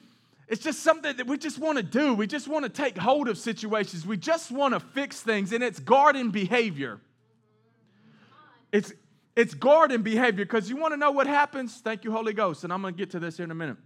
[0.51, 2.13] it's just something that we just want to do.
[2.13, 4.05] We just want to take hold of situations.
[4.05, 7.01] We just want to fix things, and it's garden behavior.
[8.73, 8.93] It's,
[9.37, 11.77] it's garden behavior because you want to know what happens?
[11.77, 12.65] Thank you, Holy Ghost.
[12.65, 13.77] And I'm going to get to this here in a minute.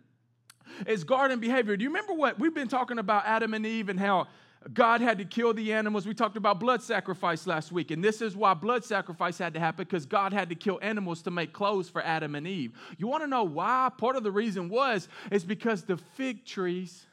[0.86, 1.76] It's garden behavior.
[1.76, 4.28] Do you remember what we've been talking about Adam and Eve and how
[4.72, 6.06] God had to kill the animals.
[6.06, 9.60] We talked about blood sacrifice last week, and this is why blood sacrifice had to
[9.60, 12.72] happen because God had to kill animals to make clothes for Adam and Eve.
[12.96, 13.90] You want to know why?
[13.96, 17.06] Part of the reason was is because the fig trees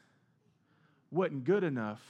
[1.10, 2.00] wasn't good enough.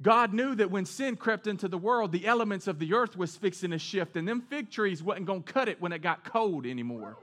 [0.00, 3.36] God knew that when sin crept into the world, the elements of the earth was
[3.36, 6.24] fixing to shift, and them fig trees wasn't going to cut it when it got
[6.24, 7.16] cold anymore.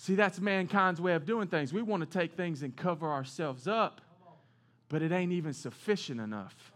[0.00, 1.74] See, that's mankind's way of doing things.
[1.74, 4.00] We want to take things and cover ourselves up,
[4.88, 6.72] but it ain't even sufficient enough.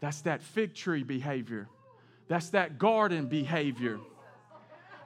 [0.00, 1.66] That's that fig tree behavior.
[2.28, 4.00] That's that garden behavior.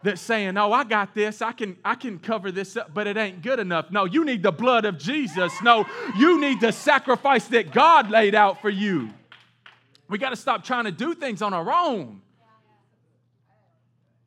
[0.02, 1.40] That's saying, "Oh, I got this.
[1.40, 4.42] I can I can cover this up, but it ain't good enough." No, you need
[4.42, 5.62] the blood of Jesus.
[5.62, 9.11] No, you need the sacrifice that God laid out for you.
[10.09, 12.22] We got to stop trying to do things on our own.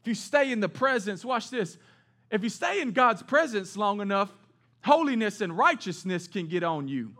[0.01, 1.77] If you stay in the presence, watch this.
[2.31, 4.31] If you stay in God's presence long enough,
[4.83, 7.13] holiness and righteousness can get on you.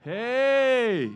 [0.00, 1.10] Hey.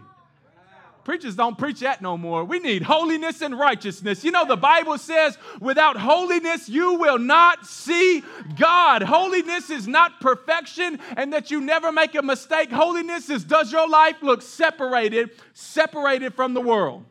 [1.04, 2.44] Preachers don't preach that no more.
[2.44, 4.24] We need holiness and righteousness.
[4.24, 8.22] You know, the Bible says, without holiness, you will not see
[8.56, 9.02] God.
[9.02, 12.70] Holiness is not perfection and that you never make a mistake.
[12.70, 17.04] Holiness is does your life look separated, separated from the world?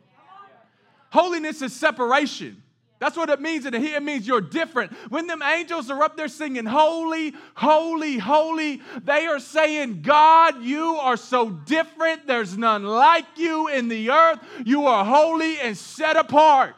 [1.10, 2.63] Holiness is separation.
[3.04, 3.66] That's what it means.
[3.66, 4.90] It means you're different.
[5.10, 10.96] When them angels are up there singing, Holy, Holy, Holy, they are saying, God, you
[10.96, 12.26] are so different.
[12.26, 14.38] There's none like you in the earth.
[14.64, 16.76] You are holy and set apart.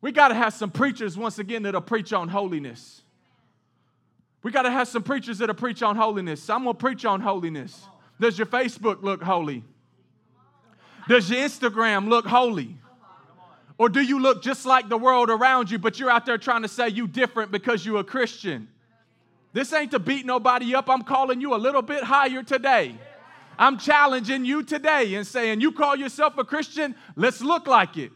[0.00, 3.02] We got to have some preachers once again that'll preach on holiness.
[4.42, 6.48] We got to have some preachers that'll preach on holiness.
[6.48, 7.86] I'm going to preach on holiness.
[8.18, 9.62] Does your Facebook look holy?
[11.06, 12.78] Does your Instagram look holy?
[13.82, 16.62] Or do you look just like the world around you, but you're out there trying
[16.62, 18.68] to say you different because you're a Christian?
[19.52, 20.88] This ain't to beat nobody up.
[20.88, 22.94] I'm calling you a little bit higher today.
[23.58, 26.94] I'm challenging you today and saying, You call yourself a Christian?
[27.16, 28.12] Let's look like it.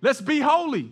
[0.00, 0.90] Let's be holy.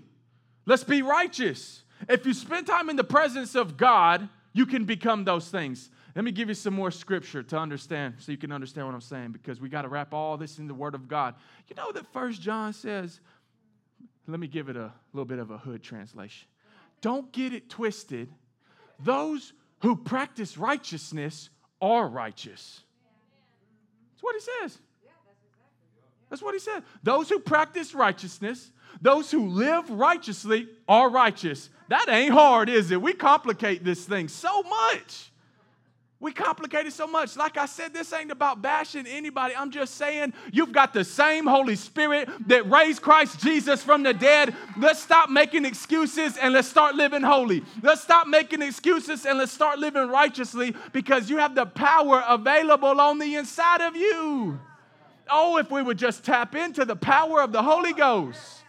[0.66, 1.82] Let's be righteous.
[2.08, 5.90] If you spend time in the presence of God, you can become those things.
[6.14, 9.00] Let me give you some more scripture to understand so you can understand what I'm
[9.00, 11.34] saying because we got to wrap all this in the Word of God.
[11.68, 13.18] You know that First John says,
[14.28, 16.46] let me give it a little bit of a hood translation.
[17.00, 18.28] Don't get it twisted.
[19.00, 22.82] Those who practice righteousness are righteous.
[24.12, 24.78] That's what he says.
[26.30, 26.84] That's what he said.
[27.02, 31.68] Those who practice righteousness, those who live righteously are righteous.
[31.88, 33.02] That ain't hard, is it?
[33.02, 35.31] We complicate this thing so much.
[36.22, 37.36] We complicate it so much.
[37.36, 39.56] Like I said, this ain't about bashing anybody.
[39.56, 44.14] I'm just saying you've got the same Holy Spirit that raised Christ Jesus from the
[44.14, 44.54] dead.
[44.78, 47.64] Let's stop making excuses and let's start living holy.
[47.82, 53.00] Let's stop making excuses and let's start living righteously because you have the power available
[53.00, 54.60] on the inside of you.
[55.28, 58.62] Oh, if we would just tap into the power of the Holy Ghost.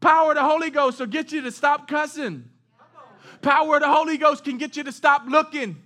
[0.00, 2.50] Power of the Holy Ghost will get you to stop cussing.
[3.40, 5.81] Power of the Holy Ghost can get you to stop looking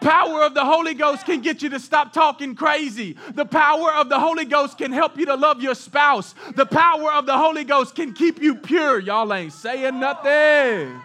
[0.00, 3.16] power of the Holy Ghost can get you to stop talking crazy.
[3.34, 6.34] The power of the Holy Ghost can help you to love your spouse.
[6.54, 8.98] The power of the Holy Ghost can keep you pure.
[8.98, 11.00] Y'all ain't saying nothing.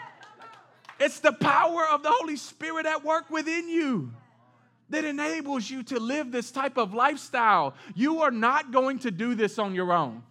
[1.00, 4.12] It's the power of the Holy Spirit at work within you
[4.90, 7.74] that enables you to live this type of lifestyle.
[7.96, 10.24] You are not going to do this on your own.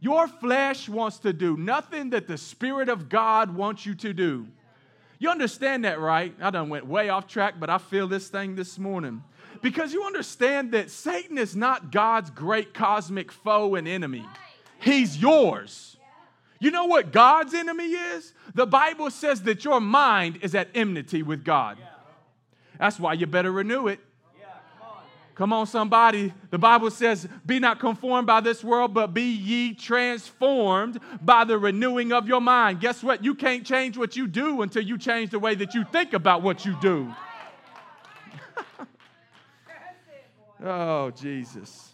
[0.00, 4.46] Your flesh wants to do nothing that the Spirit of God wants you to do.
[5.24, 6.34] You understand that, right?
[6.38, 9.24] I done went way off track, but I feel this thing this morning.
[9.62, 14.26] Because you understand that Satan is not God's great cosmic foe and enemy.
[14.80, 15.96] He's yours.
[16.60, 18.34] You know what God's enemy is?
[18.54, 21.78] The Bible says that your mind is at enmity with God.
[22.78, 24.00] That's why you better renew it.
[25.34, 26.32] Come on, somebody.
[26.50, 31.58] The Bible says, Be not conformed by this world, but be ye transformed by the
[31.58, 32.80] renewing of your mind.
[32.80, 33.24] Guess what?
[33.24, 36.42] You can't change what you do until you change the way that you think about
[36.42, 37.12] what you do.
[40.64, 41.90] oh, Jesus.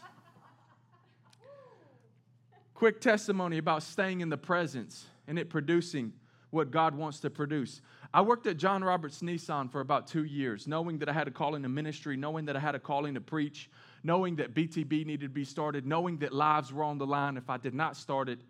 [2.74, 6.12] Quick testimony about staying in the presence and it producing
[6.50, 7.80] what God wants to produce.
[8.12, 11.30] I worked at John Roberts Nissan for about two years, knowing that I had a
[11.30, 13.70] calling to ministry, knowing that I had a calling to preach,
[14.02, 17.48] knowing that BTB needed to be started, knowing that lives were on the line if
[17.48, 18.40] I did not start it.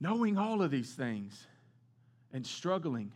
[0.00, 1.46] Knowing all of these things
[2.32, 3.12] and struggling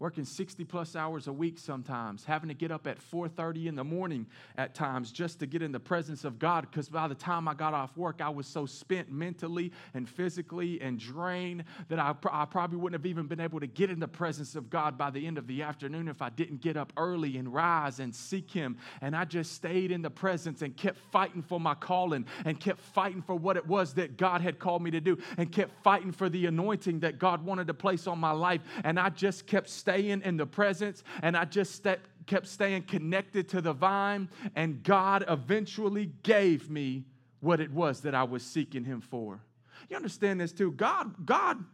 [0.00, 3.84] working 60 plus hours a week sometimes having to get up at 4.30 in the
[3.84, 7.46] morning at times just to get in the presence of god because by the time
[7.46, 12.14] i got off work i was so spent mentally and physically and drained that I,
[12.32, 15.10] I probably wouldn't have even been able to get in the presence of god by
[15.10, 18.50] the end of the afternoon if i didn't get up early and rise and seek
[18.50, 18.78] him.
[19.02, 22.80] And i just stayed in the presence and kept fighting for my calling and kept
[22.80, 26.10] fighting for what it was that god had called me to do and kept fighting
[26.10, 28.62] for the anointing that god wanted to place on my life.
[28.82, 31.86] And i just kept in the presence and I just
[32.26, 34.28] kept staying connected to the vine.
[34.54, 37.04] And God eventually gave me
[37.40, 39.40] what it was that I was seeking Him for.
[39.88, 40.72] You understand this too?
[40.72, 41.64] God, God,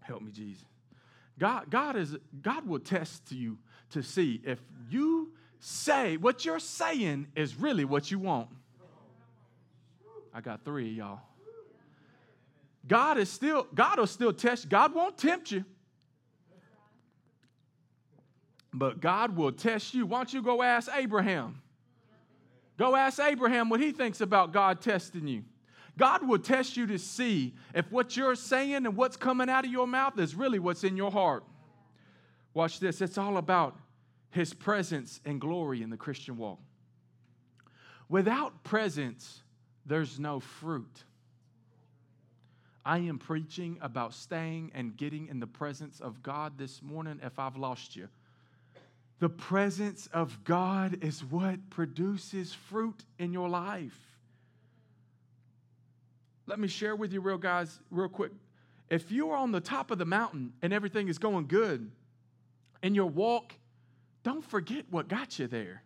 [0.00, 0.64] help me, Jesus.
[1.38, 3.58] God, God is God will test you
[3.90, 8.48] to see if you say what you're saying is really what you want.
[10.34, 11.20] I got three of y'all.
[12.86, 14.68] God is still, God will still test.
[14.68, 15.64] God won't tempt you.
[18.72, 20.06] But God will test you.
[20.06, 21.60] Why don't you go ask Abraham?
[22.78, 25.44] Go ask Abraham what he thinks about God testing you.
[25.98, 29.70] God will test you to see if what you're saying and what's coming out of
[29.70, 31.44] your mouth is really what's in your heart.
[32.54, 33.02] Watch this.
[33.02, 33.76] It's all about
[34.30, 36.58] his presence and glory in the Christian walk.
[38.08, 39.42] Without presence,
[39.84, 41.04] there's no fruit.
[42.84, 47.38] I am preaching about staying and getting in the presence of God this morning if
[47.38, 48.08] I've lost you.
[49.22, 53.96] The presence of God is what produces fruit in your life.
[56.46, 58.32] Let me share with you, real guys, real quick.
[58.90, 61.88] If you are on the top of the mountain and everything is going good
[62.82, 63.54] in your walk,
[64.24, 65.84] don't forget what got you there.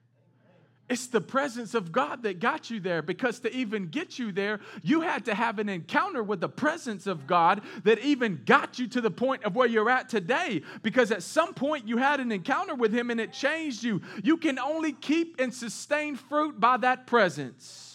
[0.88, 4.60] It's the presence of God that got you there because to even get you there,
[4.82, 8.86] you had to have an encounter with the presence of God that even got you
[8.88, 10.62] to the point of where you're at today.
[10.82, 14.00] Because at some point you had an encounter with Him and it changed you.
[14.22, 17.86] You can only keep and sustain fruit by that presence.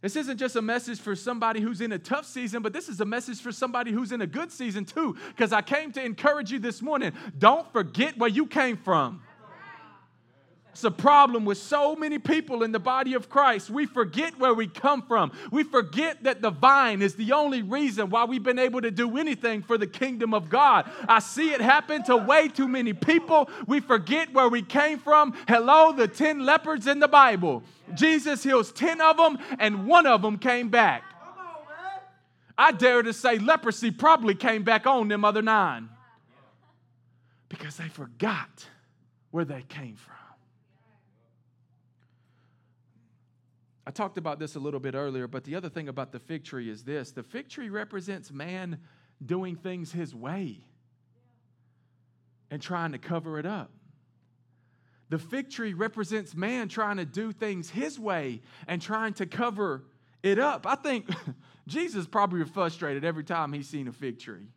[0.00, 3.00] This isn't just a message for somebody who's in a tough season, but this is
[3.00, 5.16] a message for somebody who's in a good season too.
[5.28, 9.22] Because I came to encourage you this morning don't forget where you came from.
[10.74, 13.70] It's a problem with so many people in the body of Christ.
[13.70, 15.30] We forget where we come from.
[15.52, 19.16] We forget that the vine is the only reason why we've been able to do
[19.16, 20.90] anything for the kingdom of God.
[21.08, 23.48] I see it happen to way too many people.
[23.68, 25.36] We forget where we came from.
[25.46, 27.62] Hello, the 10 leopards in the Bible.
[27.94, 31.04] Jesus heals 10 of them, and one of them came back.
[32.58, 35.88] I dare to say leprosy probably came back on them other nine
[37.48, 38.66] because they forgot
[39.30, 40.23] where they came from.
[43.86, 46.44] I talked about this a little bit earlier, but the other thing about the fig
[46.44, 48.78] tree is this the fig tree represents man
[49.24, 50.60] doing things his way
[52.50, 53.70] and trying to cover it up.
[55.10, 59.84] The fig tree represents man trying to do things his way and trying to cover
[60.22, 60.66] it up.
[60.66, 61.08] I think
[61.66, 64.48] Jesus probably was frustrated every time he's seen a fig tree.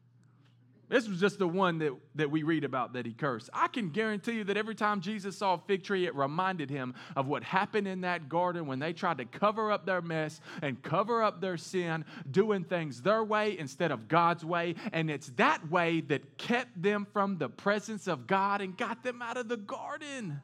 [0.89, 3.49] This was just the one that, that we read about that he cursed.
[3.53, 6.93] I can guarantee you that every time Jesus saw a fig tree, it reminded him
[7.17, 10.81] of what happened in that garden when they tried to cover up their mess and
[10.81, 14.75] cover up their sin, doing things their way instead of God's way.
[14.93, 19.21] And it's that way that kept them from the presence of God and got them
[19.21, 20.41] out of the garden.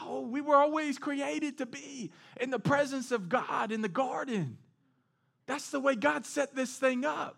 [0.00, 4.56] Oh, we were always created to be in the presence of God in the garden.
[5.46, 7.36] That's the way God set this thing up.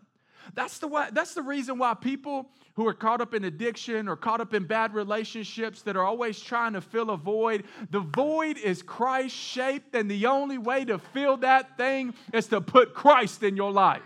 [0.55, 4.16] That's the, way, that's the reason why people who are caught up in addiction or
[4.16, 8.57] caught up in bad relationships that are always trying to fill a void, the void
[8.59, 13.43] is Christ shaped, and the only way to fill that thing is to put Christ
[13.43, 14.03] in your life.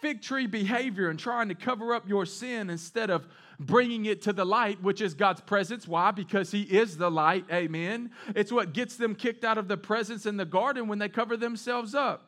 [0.00, 3.26] Fig tree behavior and trying to cover up your sin instead of
[3.58, 5.88] bringing it to the light, which is God's presence.
[5.88, 6.12] Why?
[6.12, 7.46] Because He is the light.
[7.50, 8.12] Amen.
[8.36, 11.36] It's what gets them kicked out of the presence in the garden when they cover
[11.36, 12.27] themselves up.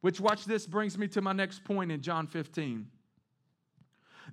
[0.00, 2.86] Which, watch this, brings me to my next point in John 15.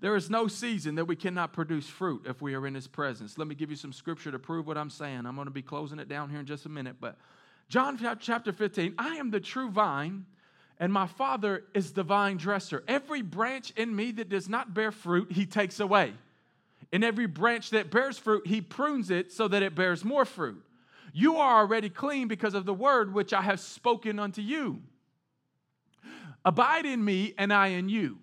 [0.02, 3.38] There is no season that we cannot produce fruit if we are in His presence.
[3.38, 5.26] Let me give you some scripture to prove what I'm saying.
[5.26, 6.98] I'm going to be closing it down here in just a minute.
[7.00, 7.18] But
[7.70, 10.26] John chapter 15 I am the true vine,
[10.80, 12.84] and my Father is the vine dresser.
[12.88, 16.14] Every branch in me that does not bear fruit, He takes away.
[16.92, 20.62] And every branch that bears fruit, He prunes it so that it bears more fruit.
[21.14, 24.82] You are already clean because of the word which I have spoken unto you.
[26.46, 28.20] Abide in me, and I in you.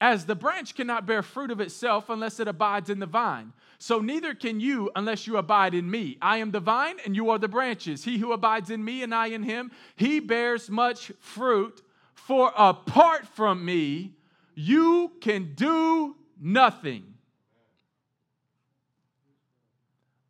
[0.00, 4.00] As the branch cannot bear fruit of itself unless it abides in the vine, so
[4.00, 6.18] neither can you unless you abide in me.
[6.20, 8.04] I am the vine, and you are the branches.
[8.04, 11.80] He who abides in me, and I in him, he bears much fruit.
[12.14, 14.16] For apart from me,
[14.54, 17.14] you can do nothing.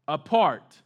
[0.06, 0.76] Apart.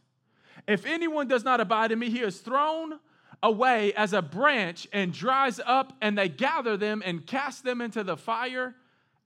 [0.67, 2.99] If anyone does not abide in me, he is thrown
[3.43, 8.03] away as a branch and dries up, and they gather them and cast them into
[8.03, 8.75] the fire,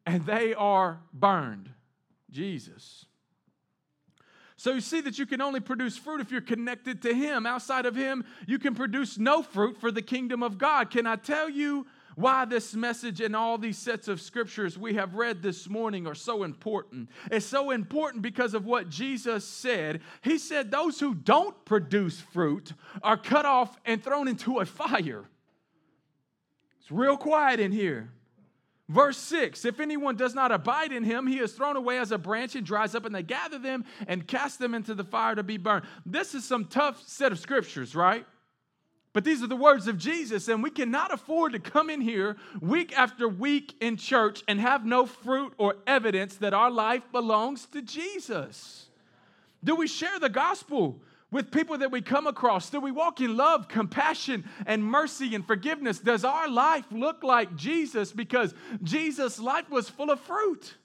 [0.06, 1.70] and they are burned.
[2.32, 3.06] Jesus.
[4.56, 7.46] So you see that you can only produce fruit if you're connected to Him.
[7.46, 10.92] Outside of Him, you can produce no fruit for the kingdom of God.
[10.92, 11.88] Can I tell you
[12.20, 16.16] why this message and all these sets of scriptures we have read this morning are
[16.16, 17.10] so important.
[17.32, 20.02] It's so important because of what Jesus said.
[20.22, 25.30] He said, Those who don't produce fruit are cut off and thrown into a fire.
[26.82, 28.12] It's real quiet in here.
[28.90, 32.18] Verse 6 If anyone does not abide in him, he is thrown away as a
[32.18, 35.44] branch and dries up, and they gather them and cast them into the fire to
[35.44, 35.86] be burned.
[36.06, 38.26] This is some tough set of scriptures, right?
[39.12, 42.38] But these are the words of Jesus, and we cannot afford to come in here
[42.62, 47.66] week after week in church and have no fruit or evidence that our life belongs
[47.68, 48.88] to Jesus.
[49.64, 51.02] Do we share the gospel
[51.32, 52.70] with people that we come across?
[52.70, 56.00] Do we walk in love, compassion, and mercy and forgiveness?
[56.00, 58.54] Does our life look like Jesus because
[58.84, 60.76] Jesus' life was full of fruit?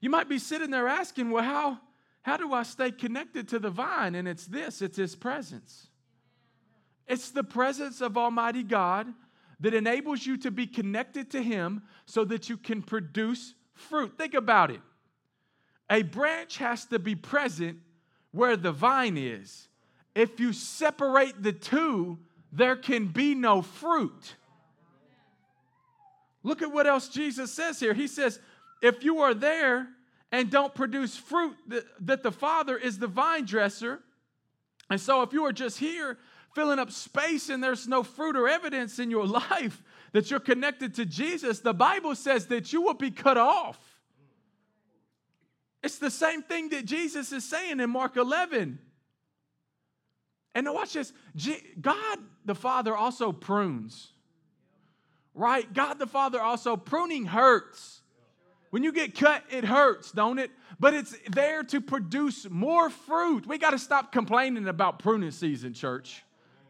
[0.00, 1.80] You might be sitting there asking, well, how,
[2.22, 4.14] how do I stay connected to the vine?
[4.14, 5.88] And it's this it's His presence.
[7.06, 9.12] It's the presence of Almighty God
[9.60, 14.16] that enables you to be connected to Him so that you can produce fruit.
[14.16, 14.80] Think about it.
[15.90, 17.78] A branch has to be present
[18.32, 19.68] where the vine is.
[20.14, 22.18] If you separate the two,
[22.52, 24.36] there can be no fruit.
[26.42, 27.94] Look at what else Jesus says here.
[27.94, 28.38] He says,
[28.80, 29.88] If you are there
[30.30, 31.56] and don't produce fruit,
[32.00, 34.00] that, the Father is the vine dresser.
[34.90, 36.18] And so if you are just here
[36.54, 39.82] filling up space and there's no fruit or evidence in your life
[40.12, 43.78] that you're connected to Jesus, the Bible says that you will be cut off.
[45.82, 48.78] It's the same thing that Jesus is saying in Mark 11.
[50.54, 51.12] And watch this
[51.80, 54.12] God the Father also prunes,
[55.34, 55.70] right?
[55.74, 58.00] God the Father also pruning hurts.
[58.70, 60.50] When you get cut, it hurts, don't it?
[60.80, 63.46] But it's there to produce more fruit.
[63.46, 66.24] We got to stop complaining about pruning season, church.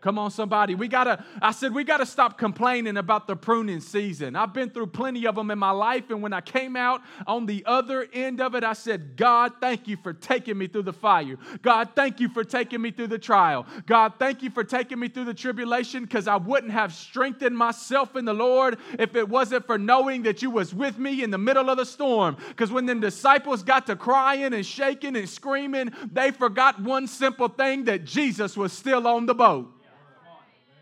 [0.05, 0.75] Come on, somebody.
[0.75, 4.37] We gotta, I said, we gotta stop complaining about the pruning season.
[4.37, 7.47] I've been through plenty of them in my life, and when I came out on
[7.47, 10.93] the other end of it, I said, God, thank you for taking me through the
[10.93, 11.39] fire.
[11.63, 13.65] God, thank you for taking me through the trial.
[13.87, 18.15] God, thank you for taking me through the tribulation, because I wouldn't have strengthened myself
[18.15, 21.39] in the Lord if it wasn't for knowing that you was with me in the
[21.39, 22.37] middle of the storm.
[22.49, 27.49] Because when the disciples got to crying and shaking and screaming, they forgot one simple
[27.49, 29.71] thing that Jesus was still on the boat.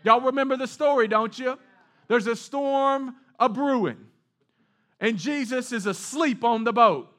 [0.03, 1.57] Y'all remember the story, don't you?
[2.07, 3.97] There's a storm a brewing,
[4.99, 7.09] and Jesus is asleep on the boat.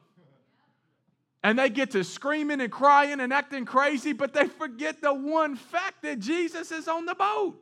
[1.43, 5.55] And they get to screaming and crying and acting crazy, but they forget the one
[5.55, 7.61] fact that Jesus is on the boat.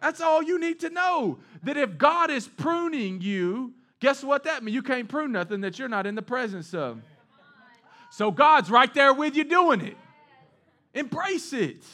[0.00, 1.38] That's all you need to know.
[1.62, 4.74] That if God is pruning you, guess what that means?
[4.74, 7.00] You can't prune nothing that you're not in the presence of.
[8.10, 9.96] So God's right there with you doing it.
[10.92, 11.84] Embrace it.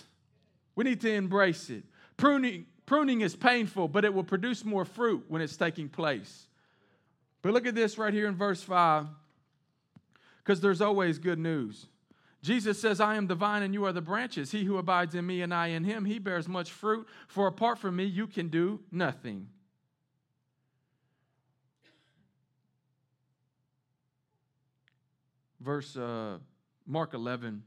[0.81, 1.85] We need to embrace it.
[2.16, 6.47] Pruning, pruning is painful, but it will produce more fruit when it's taking place.
[7.43, 9.07] But look at this right here in verse 5,
[10.39, 11.87] because there's always good news.
[12.41, 14.53] Jesus says, I am the vine and you are the branches.
[14.53, 17.78] He who abides in me and I in him, he bears much fruit, for apart
[17.78, 19.49] from me, you can do nothing.
[25.61, 26.39] Verse uh,
[26.87, 27.64] Mark 11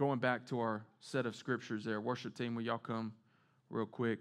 [0.00, 2.00] Going back to our set of scriptures there.
[2.00, 3.12] Worship team, will y'all come
[3.68, 4.18] real quick?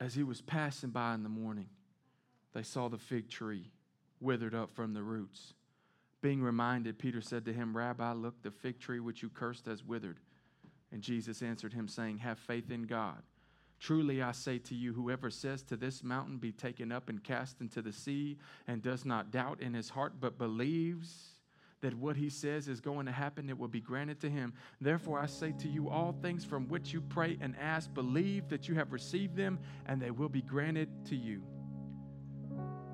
[0.00, 1.68] As he was passing by in the morning,
[2.54, 3.72] they saw the fig tree
[4.20, 5.52] withered up from the roots.
[6.22, 9.84] Being reminded, Peter said to him, Rabbi, look, the fig tree which you cursed has
[9.84, 10.16] withered.
[10.90, 13.20] And Jesus answered him, saying, Have faith in God.
[13.80, 17.60] Truly I say to you, whoever says to this mountain, Be taken up and cast
[17.60, 21.34] into the sea, and does not doubt in his heart, but believes
[21.84, 24.54] that what he says is going to happen, it will be granted to him.
[24.80, 28.68] Therefore I say to you, all things from which you pray and ask, believe that
[28.68, 31.42] you have received them, and they will be granted to you.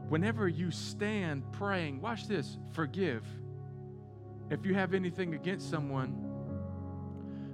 [0.08, 3.24] Whenever you stand praying, watch this, forgive.
[4.50, 6.29] If you have anything against someone,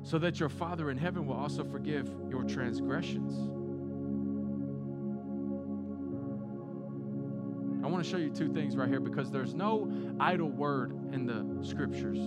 [0.07, 3.35] so that your Father in heaven will also forgive your transgressions.
[7.85, 9.91] I want to show you two things right here because there's no
[10.21, 12.19] idle word in the scriptures.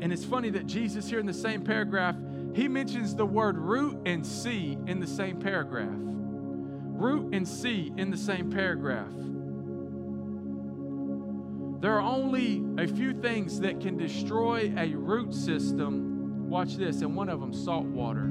[0.00, 2.16] And it's funny that Jesus, here in the same paragraph,
[2.54, 5.94] he mentions the word root and sea in the same paragraph.
[5.94, 9.12] Root and sea in the same paragraph.
[11.80, 16.48] There are only a few things that can destroy a root system.
[16.48, 18.28] Watch this, and one of them, salt water.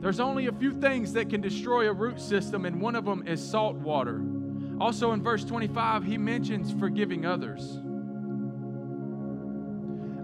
[0.00, 3.24] There's only a few things that can destroy a root system, and one of them
[3.26, 4.20] is salt water.
[4.80, 7.78] Also in verse 25, he mentions forgiving others.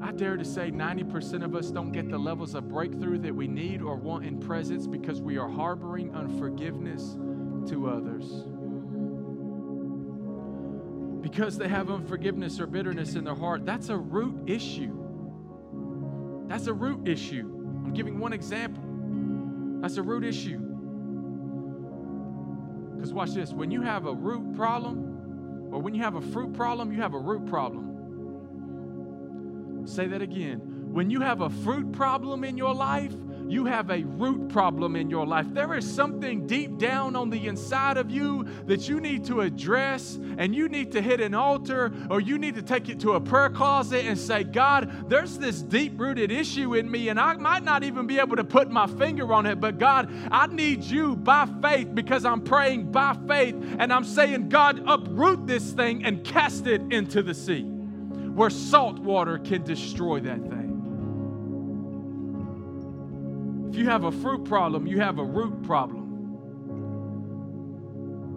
[0.02, 3.46] I dare to say 90% of us don't get the levels of breakthrough that we
[3.46, 7.16] need or want in presence because we are harboring unforgiveness
[7.70, 8.44] to others
[11.22, 13.64] because they have unforgiveness or bitterness in their heart.
[13.64, 14.92] That's a root issue.
[16.48, 17.48] That's a root issue.
[17.84, 18.82] I'm giving one example.
[19.80, 20.58] That's a root issue.
[22.94, 26.52] Because watch this when you have a root problem, or when you have a fruit
[26.52, 27.88] problem, you have a root problem.
[29.86, 30.60] Say that again.
[30.92, 33.14] When you have a fruit problem in your life,
[33.52, 35.46] you have a root problem in your life.
[35.50, 40.18] There is something deep down on the inside of you that you need to address,
[40.38, 43.20] and you need to hit an altar or you need to take it to a
[43.20, 47.62] prayer closet and say, God, there's this deep rooted issue in me, and I might
[47.62, 51.16] not even be able to put my finger on it, but God, I need you
[51.16, 56.24] by faith because I'm praying by faith, and I'm saying, God, uproot this thing and
[56.24, 60.61] cast it into the sea where salt water can destroy that thing.
[63.72, 66.02] If you have a fruit problem, you have a root problem.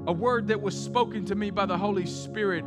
[0.08, 2.64] A word that was spoken to me by the Holy Spirit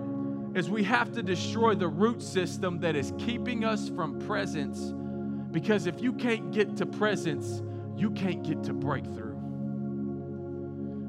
[0.55, 4.93] is we have to destroy the root system that is keeping us from presence.
[5.51, 7.63] Because if you can't get to presence,
[7.97, 9.39] you can't get to breakthrough.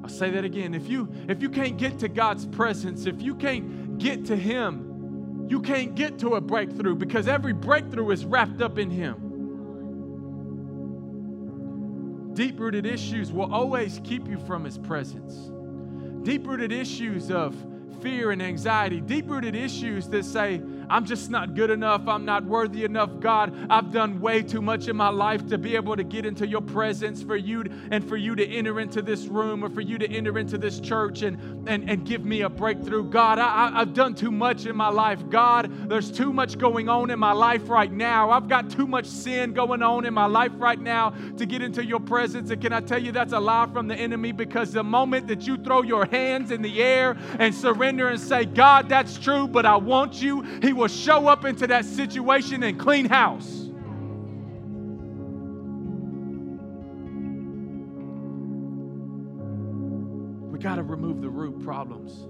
[0.02, 0.74] I'll say that again.
[0.74, 5.46] If you if you can't get to God's presence, if you can't get to him,
[5.50, 9.29] you can't get to a breakthrough because every breakthrough is wrapped up in him.
[12.40, 15.52] Deep rooted issues will always keep you from His presence.
[16.26, 17.54] Deep rooted issues of
[18.02, 22.08] fear and anxiety, deep rooted issues that say, I'm just not good enough.
[22.08, 23.20] I'm not worthy enough.
[23.20, 26.48] God, I've done way too much in my life to be able to get into
[26.48, 29.98] your presence for you and for you to enter into this room or for you
[29.98, 33.04] to enter into this church and, and, and give me a breakthrough.
[33.04, 35.22] God, I, I've done too much in my life.
[35.30, 38.32] God, there's too much going on in my life right now.
[38.32, 41.86] I've got too much sin going on in my life right now to get into
[41.86, 42.50] your presence.
[42.50, 45.46] And can I tell you that's a lie from the enemy because the moment that
[45.46, 49.66] you throw your hands in the air and surrender and say, God, that's true, but
[49.66, 53.66] I want you, He will show up into that situation and clean house.
[60.52, 62.26] We got to remove the root problems.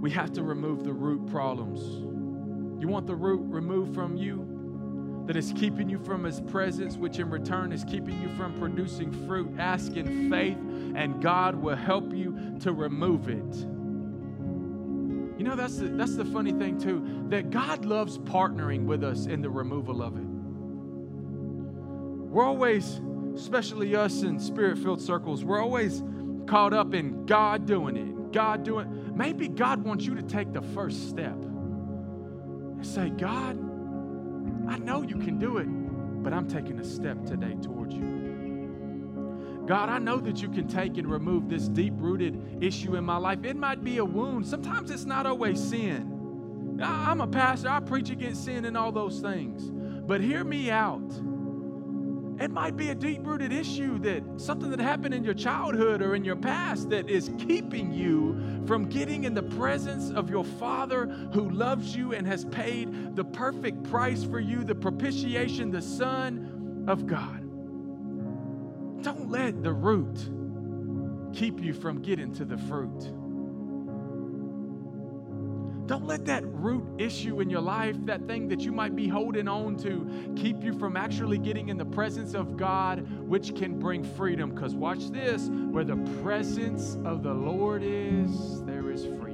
[0.00, 1.80] We have to remove the root problems.
[2.80, 4.46] You want the root removed from you?
[5.26, 9.12] that is keeping you from His presence, which in return is keeping you from producing
[9.28, 9.48] fruit.
[9.60, 10.56] Ask in faith,
[10.96, 13.79] and God will help you to remove it.
[15.40, 19.24] You know, that's the, that's the funny thing, too, that God loves partnering with us
[19.24, 20.26] in the removal of it.
[22.30, 23.00] We're always,
[23.34, 26.02] especially us in spirit filled circles, we're always
[26.46, 30.60] caught up in God doing it, God doing Maybe God wants you to take the
[30.60, 33.58] first step and say, God,
[34.68, 35.68] I know you can do it,
[36.22, 38.29] but I'm taking a step today towards you.
[39.70, 43.18] God, I know that you can take and remove this deep rooted issue in my
[43.18, 43.44] life.
[43.44, 44.44] It might be a wound.
[44.44, 46.80] Sometimes it's not always sin.
[46.82, 49.70] I'm a pastor, I preach against sin and all those things.
[49.70, 51.08] But hear me out.
[52.40, 56.16] It might be a deep rooted issue that something that happened in your childhood or
[56.16, 61.06] in your past that is keeping you from getting in the presence of your Father
[61.32, 66.86] who loves you and has paid the perfect price for you, the propitiation, the Son
[66.88, 67.49] of God.
[69.02, 70.30] Don't let the root
[71.32, 73.12] keep you from getting to the fruit.
[75.86, 79.48] Don't let that root issue in your life, that thing that you might be holding
[79.48, 84.04] on to, keep you from actually getting in the presence of God, which can bring
[84.04, 84.50] freedom.
[84.50, 89.30] Because watch this where the presence of the Lord is, there is freedom.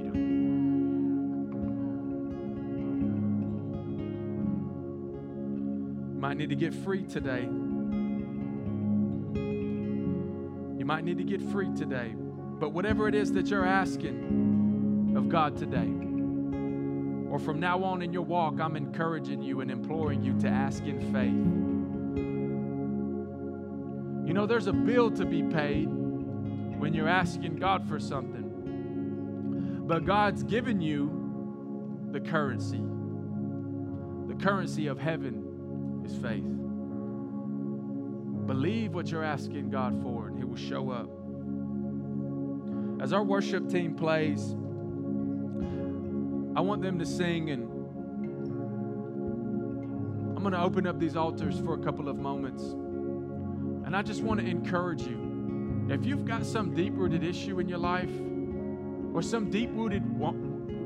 [6.19, 7.47] Might need to get free today.
[10.87, 12.15] Might need to get free today.
[12.15, 15.91] But whatever it is that you're asking of God today,
[17.29, 20.83] or from now on in your walk, I'm encouraging you and imploring you to ask
[20.83, 21.35] in faith.
[24.27, 30.05] You know, there's a bill to be paid when you're asking God for something, but
[30.05, 32.81] God's given you the currency.
[34.27, 36.45] The currency of heaven is faith.
[38.47, 40.26] Believe what you're asking God for,
[40.57, 41.09] show up.
[43.01, 44.55] As our worship team plays,
[46.55, 47.63] I want them to sing, and
[50.35, 52.63] I'm going to open up these altars for a couple of moments.
[52.63, 55.87] And I just want to encourage you.
[55.89, 58.09] If you've got some deep rooted issue in your life,
[59.13, 60.03] or some deep rooted,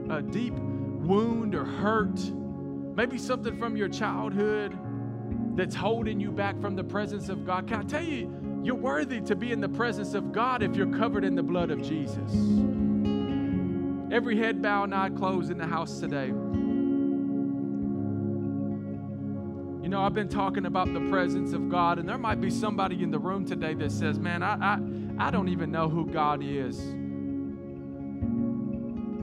[0.10, 2.20] uh, deep wound or hurt,
[2.96, 4.78] maybe something from your childhood
[5.56, 8.28] that's holding you back from the presence of God, can I tell you,
[8.64, 11.72] you're worthy to be in the presence of God if you're covered in the blood
[11.72, 12.32] of Jesus.
[14.14, 16.28] Every head bow and eye closed in the house today.
[19.82, 23.02] You know, I've been talking about the presence of God, and there might be somebody
[23.02, 24.80] in the room today that says, Man, I, I,
[25.18, 26.80] I don't even know who God is.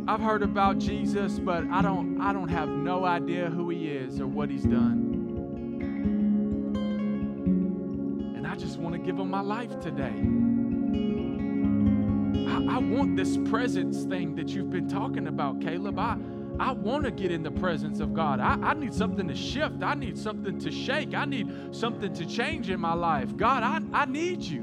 [0.09, 4.21] I've heard about Jesus, but I don't, I don't have no idea who he is
[4.21, 5.08] or what he's done.
[9.29, 10.15] Him my life today.
[12.71, 15.99] I want this presence thing that you've been talking about, Caleb.
[15.99, 16.17] I,
[16.59, 18.41] I want to get in the presence of God.
[18.41, 19.83] I, I need something to shift.
[19.83, 21.15] I need something to shake.
[21.15, 23.37] I need something to change in my life.
[23.37, 24.63] God, I, I need you.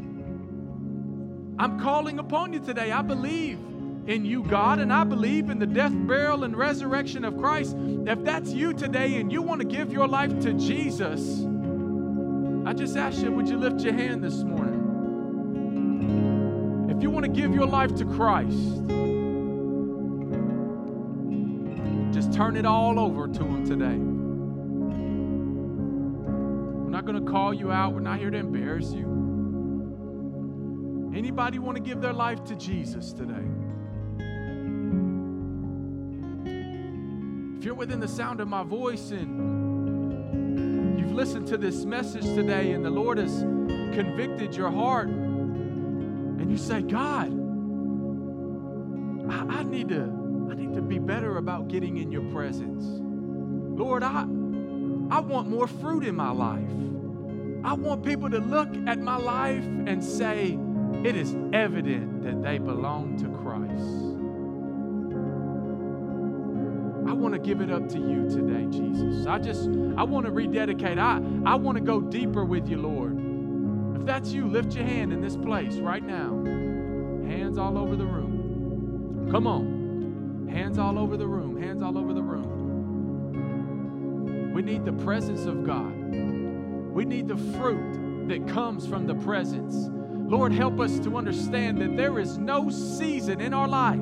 [1.58, 2.92] I'm calling upon you today.
[2.92, 3.60] I believe
[4.08, 7.76] in you, God, and I believe in the death, burial, and resurrection of Christ.
[7.80, 11.46] If that's you today and you want to give your life to Jesus,
[12.66, 14.82] I just ask you, would you lift your hand this morning?
[16.90, 18.58] If you want to give your life to Christ,
[22.12, 24.00] just turn it all over to Him today.
[26.84, 29.14] We're not going to call you out, we're not here to embarrass you.
[31.16, 33.46] Anybody want to give their life to Jesus today?
[37.60, 39.55] If you're within the sound of my voice and
[41.16, 43.40] listened to this message today and the Lord has
[43.96, 47.32] convicted your heart, and you say, God,
[49.32, 50.02] I, I, need to,
[50.52, 52.84] I need to be better about getting in your presence.
[53.80, 54.24] Lord, I,
[55.10, 56.70] I want more fruit in my life.
[57.64, 60.60] I want people to look at my life and say,
[61.06, 64.05] it is evident that they belong to Christ.
[67.08, 69.28] I want to give it up to you today, Jesus.
[69.28, 70.98] I just, I want to rededicate.
[70.98, 73.20] I, I want to go deeper with you, Lord.
[74.00, 76.44] If that's you, lift your hand in this place right now.
[77.28, 79.30] Hands all over the room.
[79.32, 80.48] Come on.
[80.52, 81.62] Hands all over the room.
[81.62, 82.56] Hands all over the room.
[84.54, 85.94] We need the presence of God.
[85.94, 89.90] We need the fruit that comes from the presence.
[90.28, 94.00] Lord, help us to understand that there is no season in our life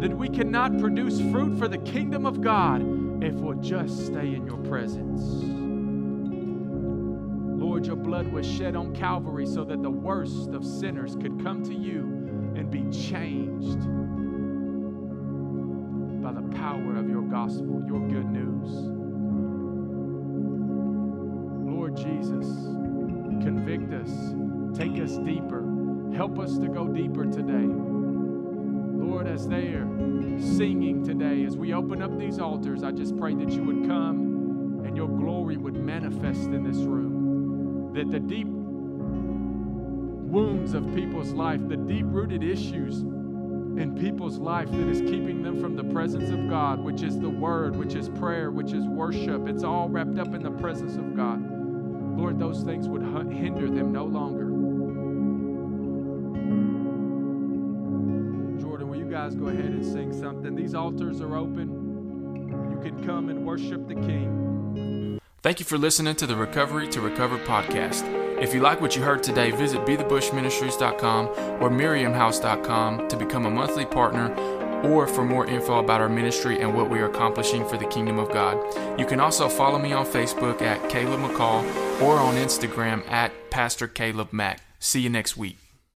[0.00, 2.82] that we cannot produce fruit for the kingdom of God
[3.24, 5.22] if we'll just stay in your presence.
[7.58, 11.62] Lord, your blood was shed on Calvary so that the worst of sinners could come
[11.64, 12.02] to you
[12.54, 13.80] and be changed
[16.22, 18.70] by the power of your gospel, your good news.
[21.66, 22.46] Lord Jesus,
[23.42, 24.34] convict us,
[24.76, 25.64] take us deeper,
[26.14, 27.95] help us to go deeper today.
[29.16, 29.88] Lord, as they are
[30.38, 34.82] singing today, as we open up these altars, I just pray that you would come
[34.84, 37.94] and your glory would manifest in this room.
[37.94, 38.46] That the deep
[40.30, 45.62] wounds of people's life, the deep rooted issues in people's life that is keeping them
[45.62, 49.48] from the presence of God, which is the word, which is prayer, which is worship,
[49.48, 51.40] it's all wrapped up in the presence of God.
[52.18, 53.00] Lord, those things would
[53.32, 54.45] hinder them no longer.
[59.26, 60.54] Guys go ahead and sing something.
[60.54, 62.70] These altars are open.
[62.70, 65.18] You can come and worship the King.
[65.42, 68.04] Thank you for listening to the Recovery to Recover podcast.
[68.40, 71.28] If you like what you heard today, visit bethebushministries.com
[71.62, 74.32] or miriamhouse.com to become a monthly partner
[74.84, 78.18] or for more info about our ministry and what we are accomplishing for the kingdom
[78.20, 78.56] of God.
[79.00, 81.64] You can also follow me on Facebook at Caleb McCall
[82.00, 84.60] or on Instagram at Pastor Caleb Mack.
[84.78, 85.65] See you next week.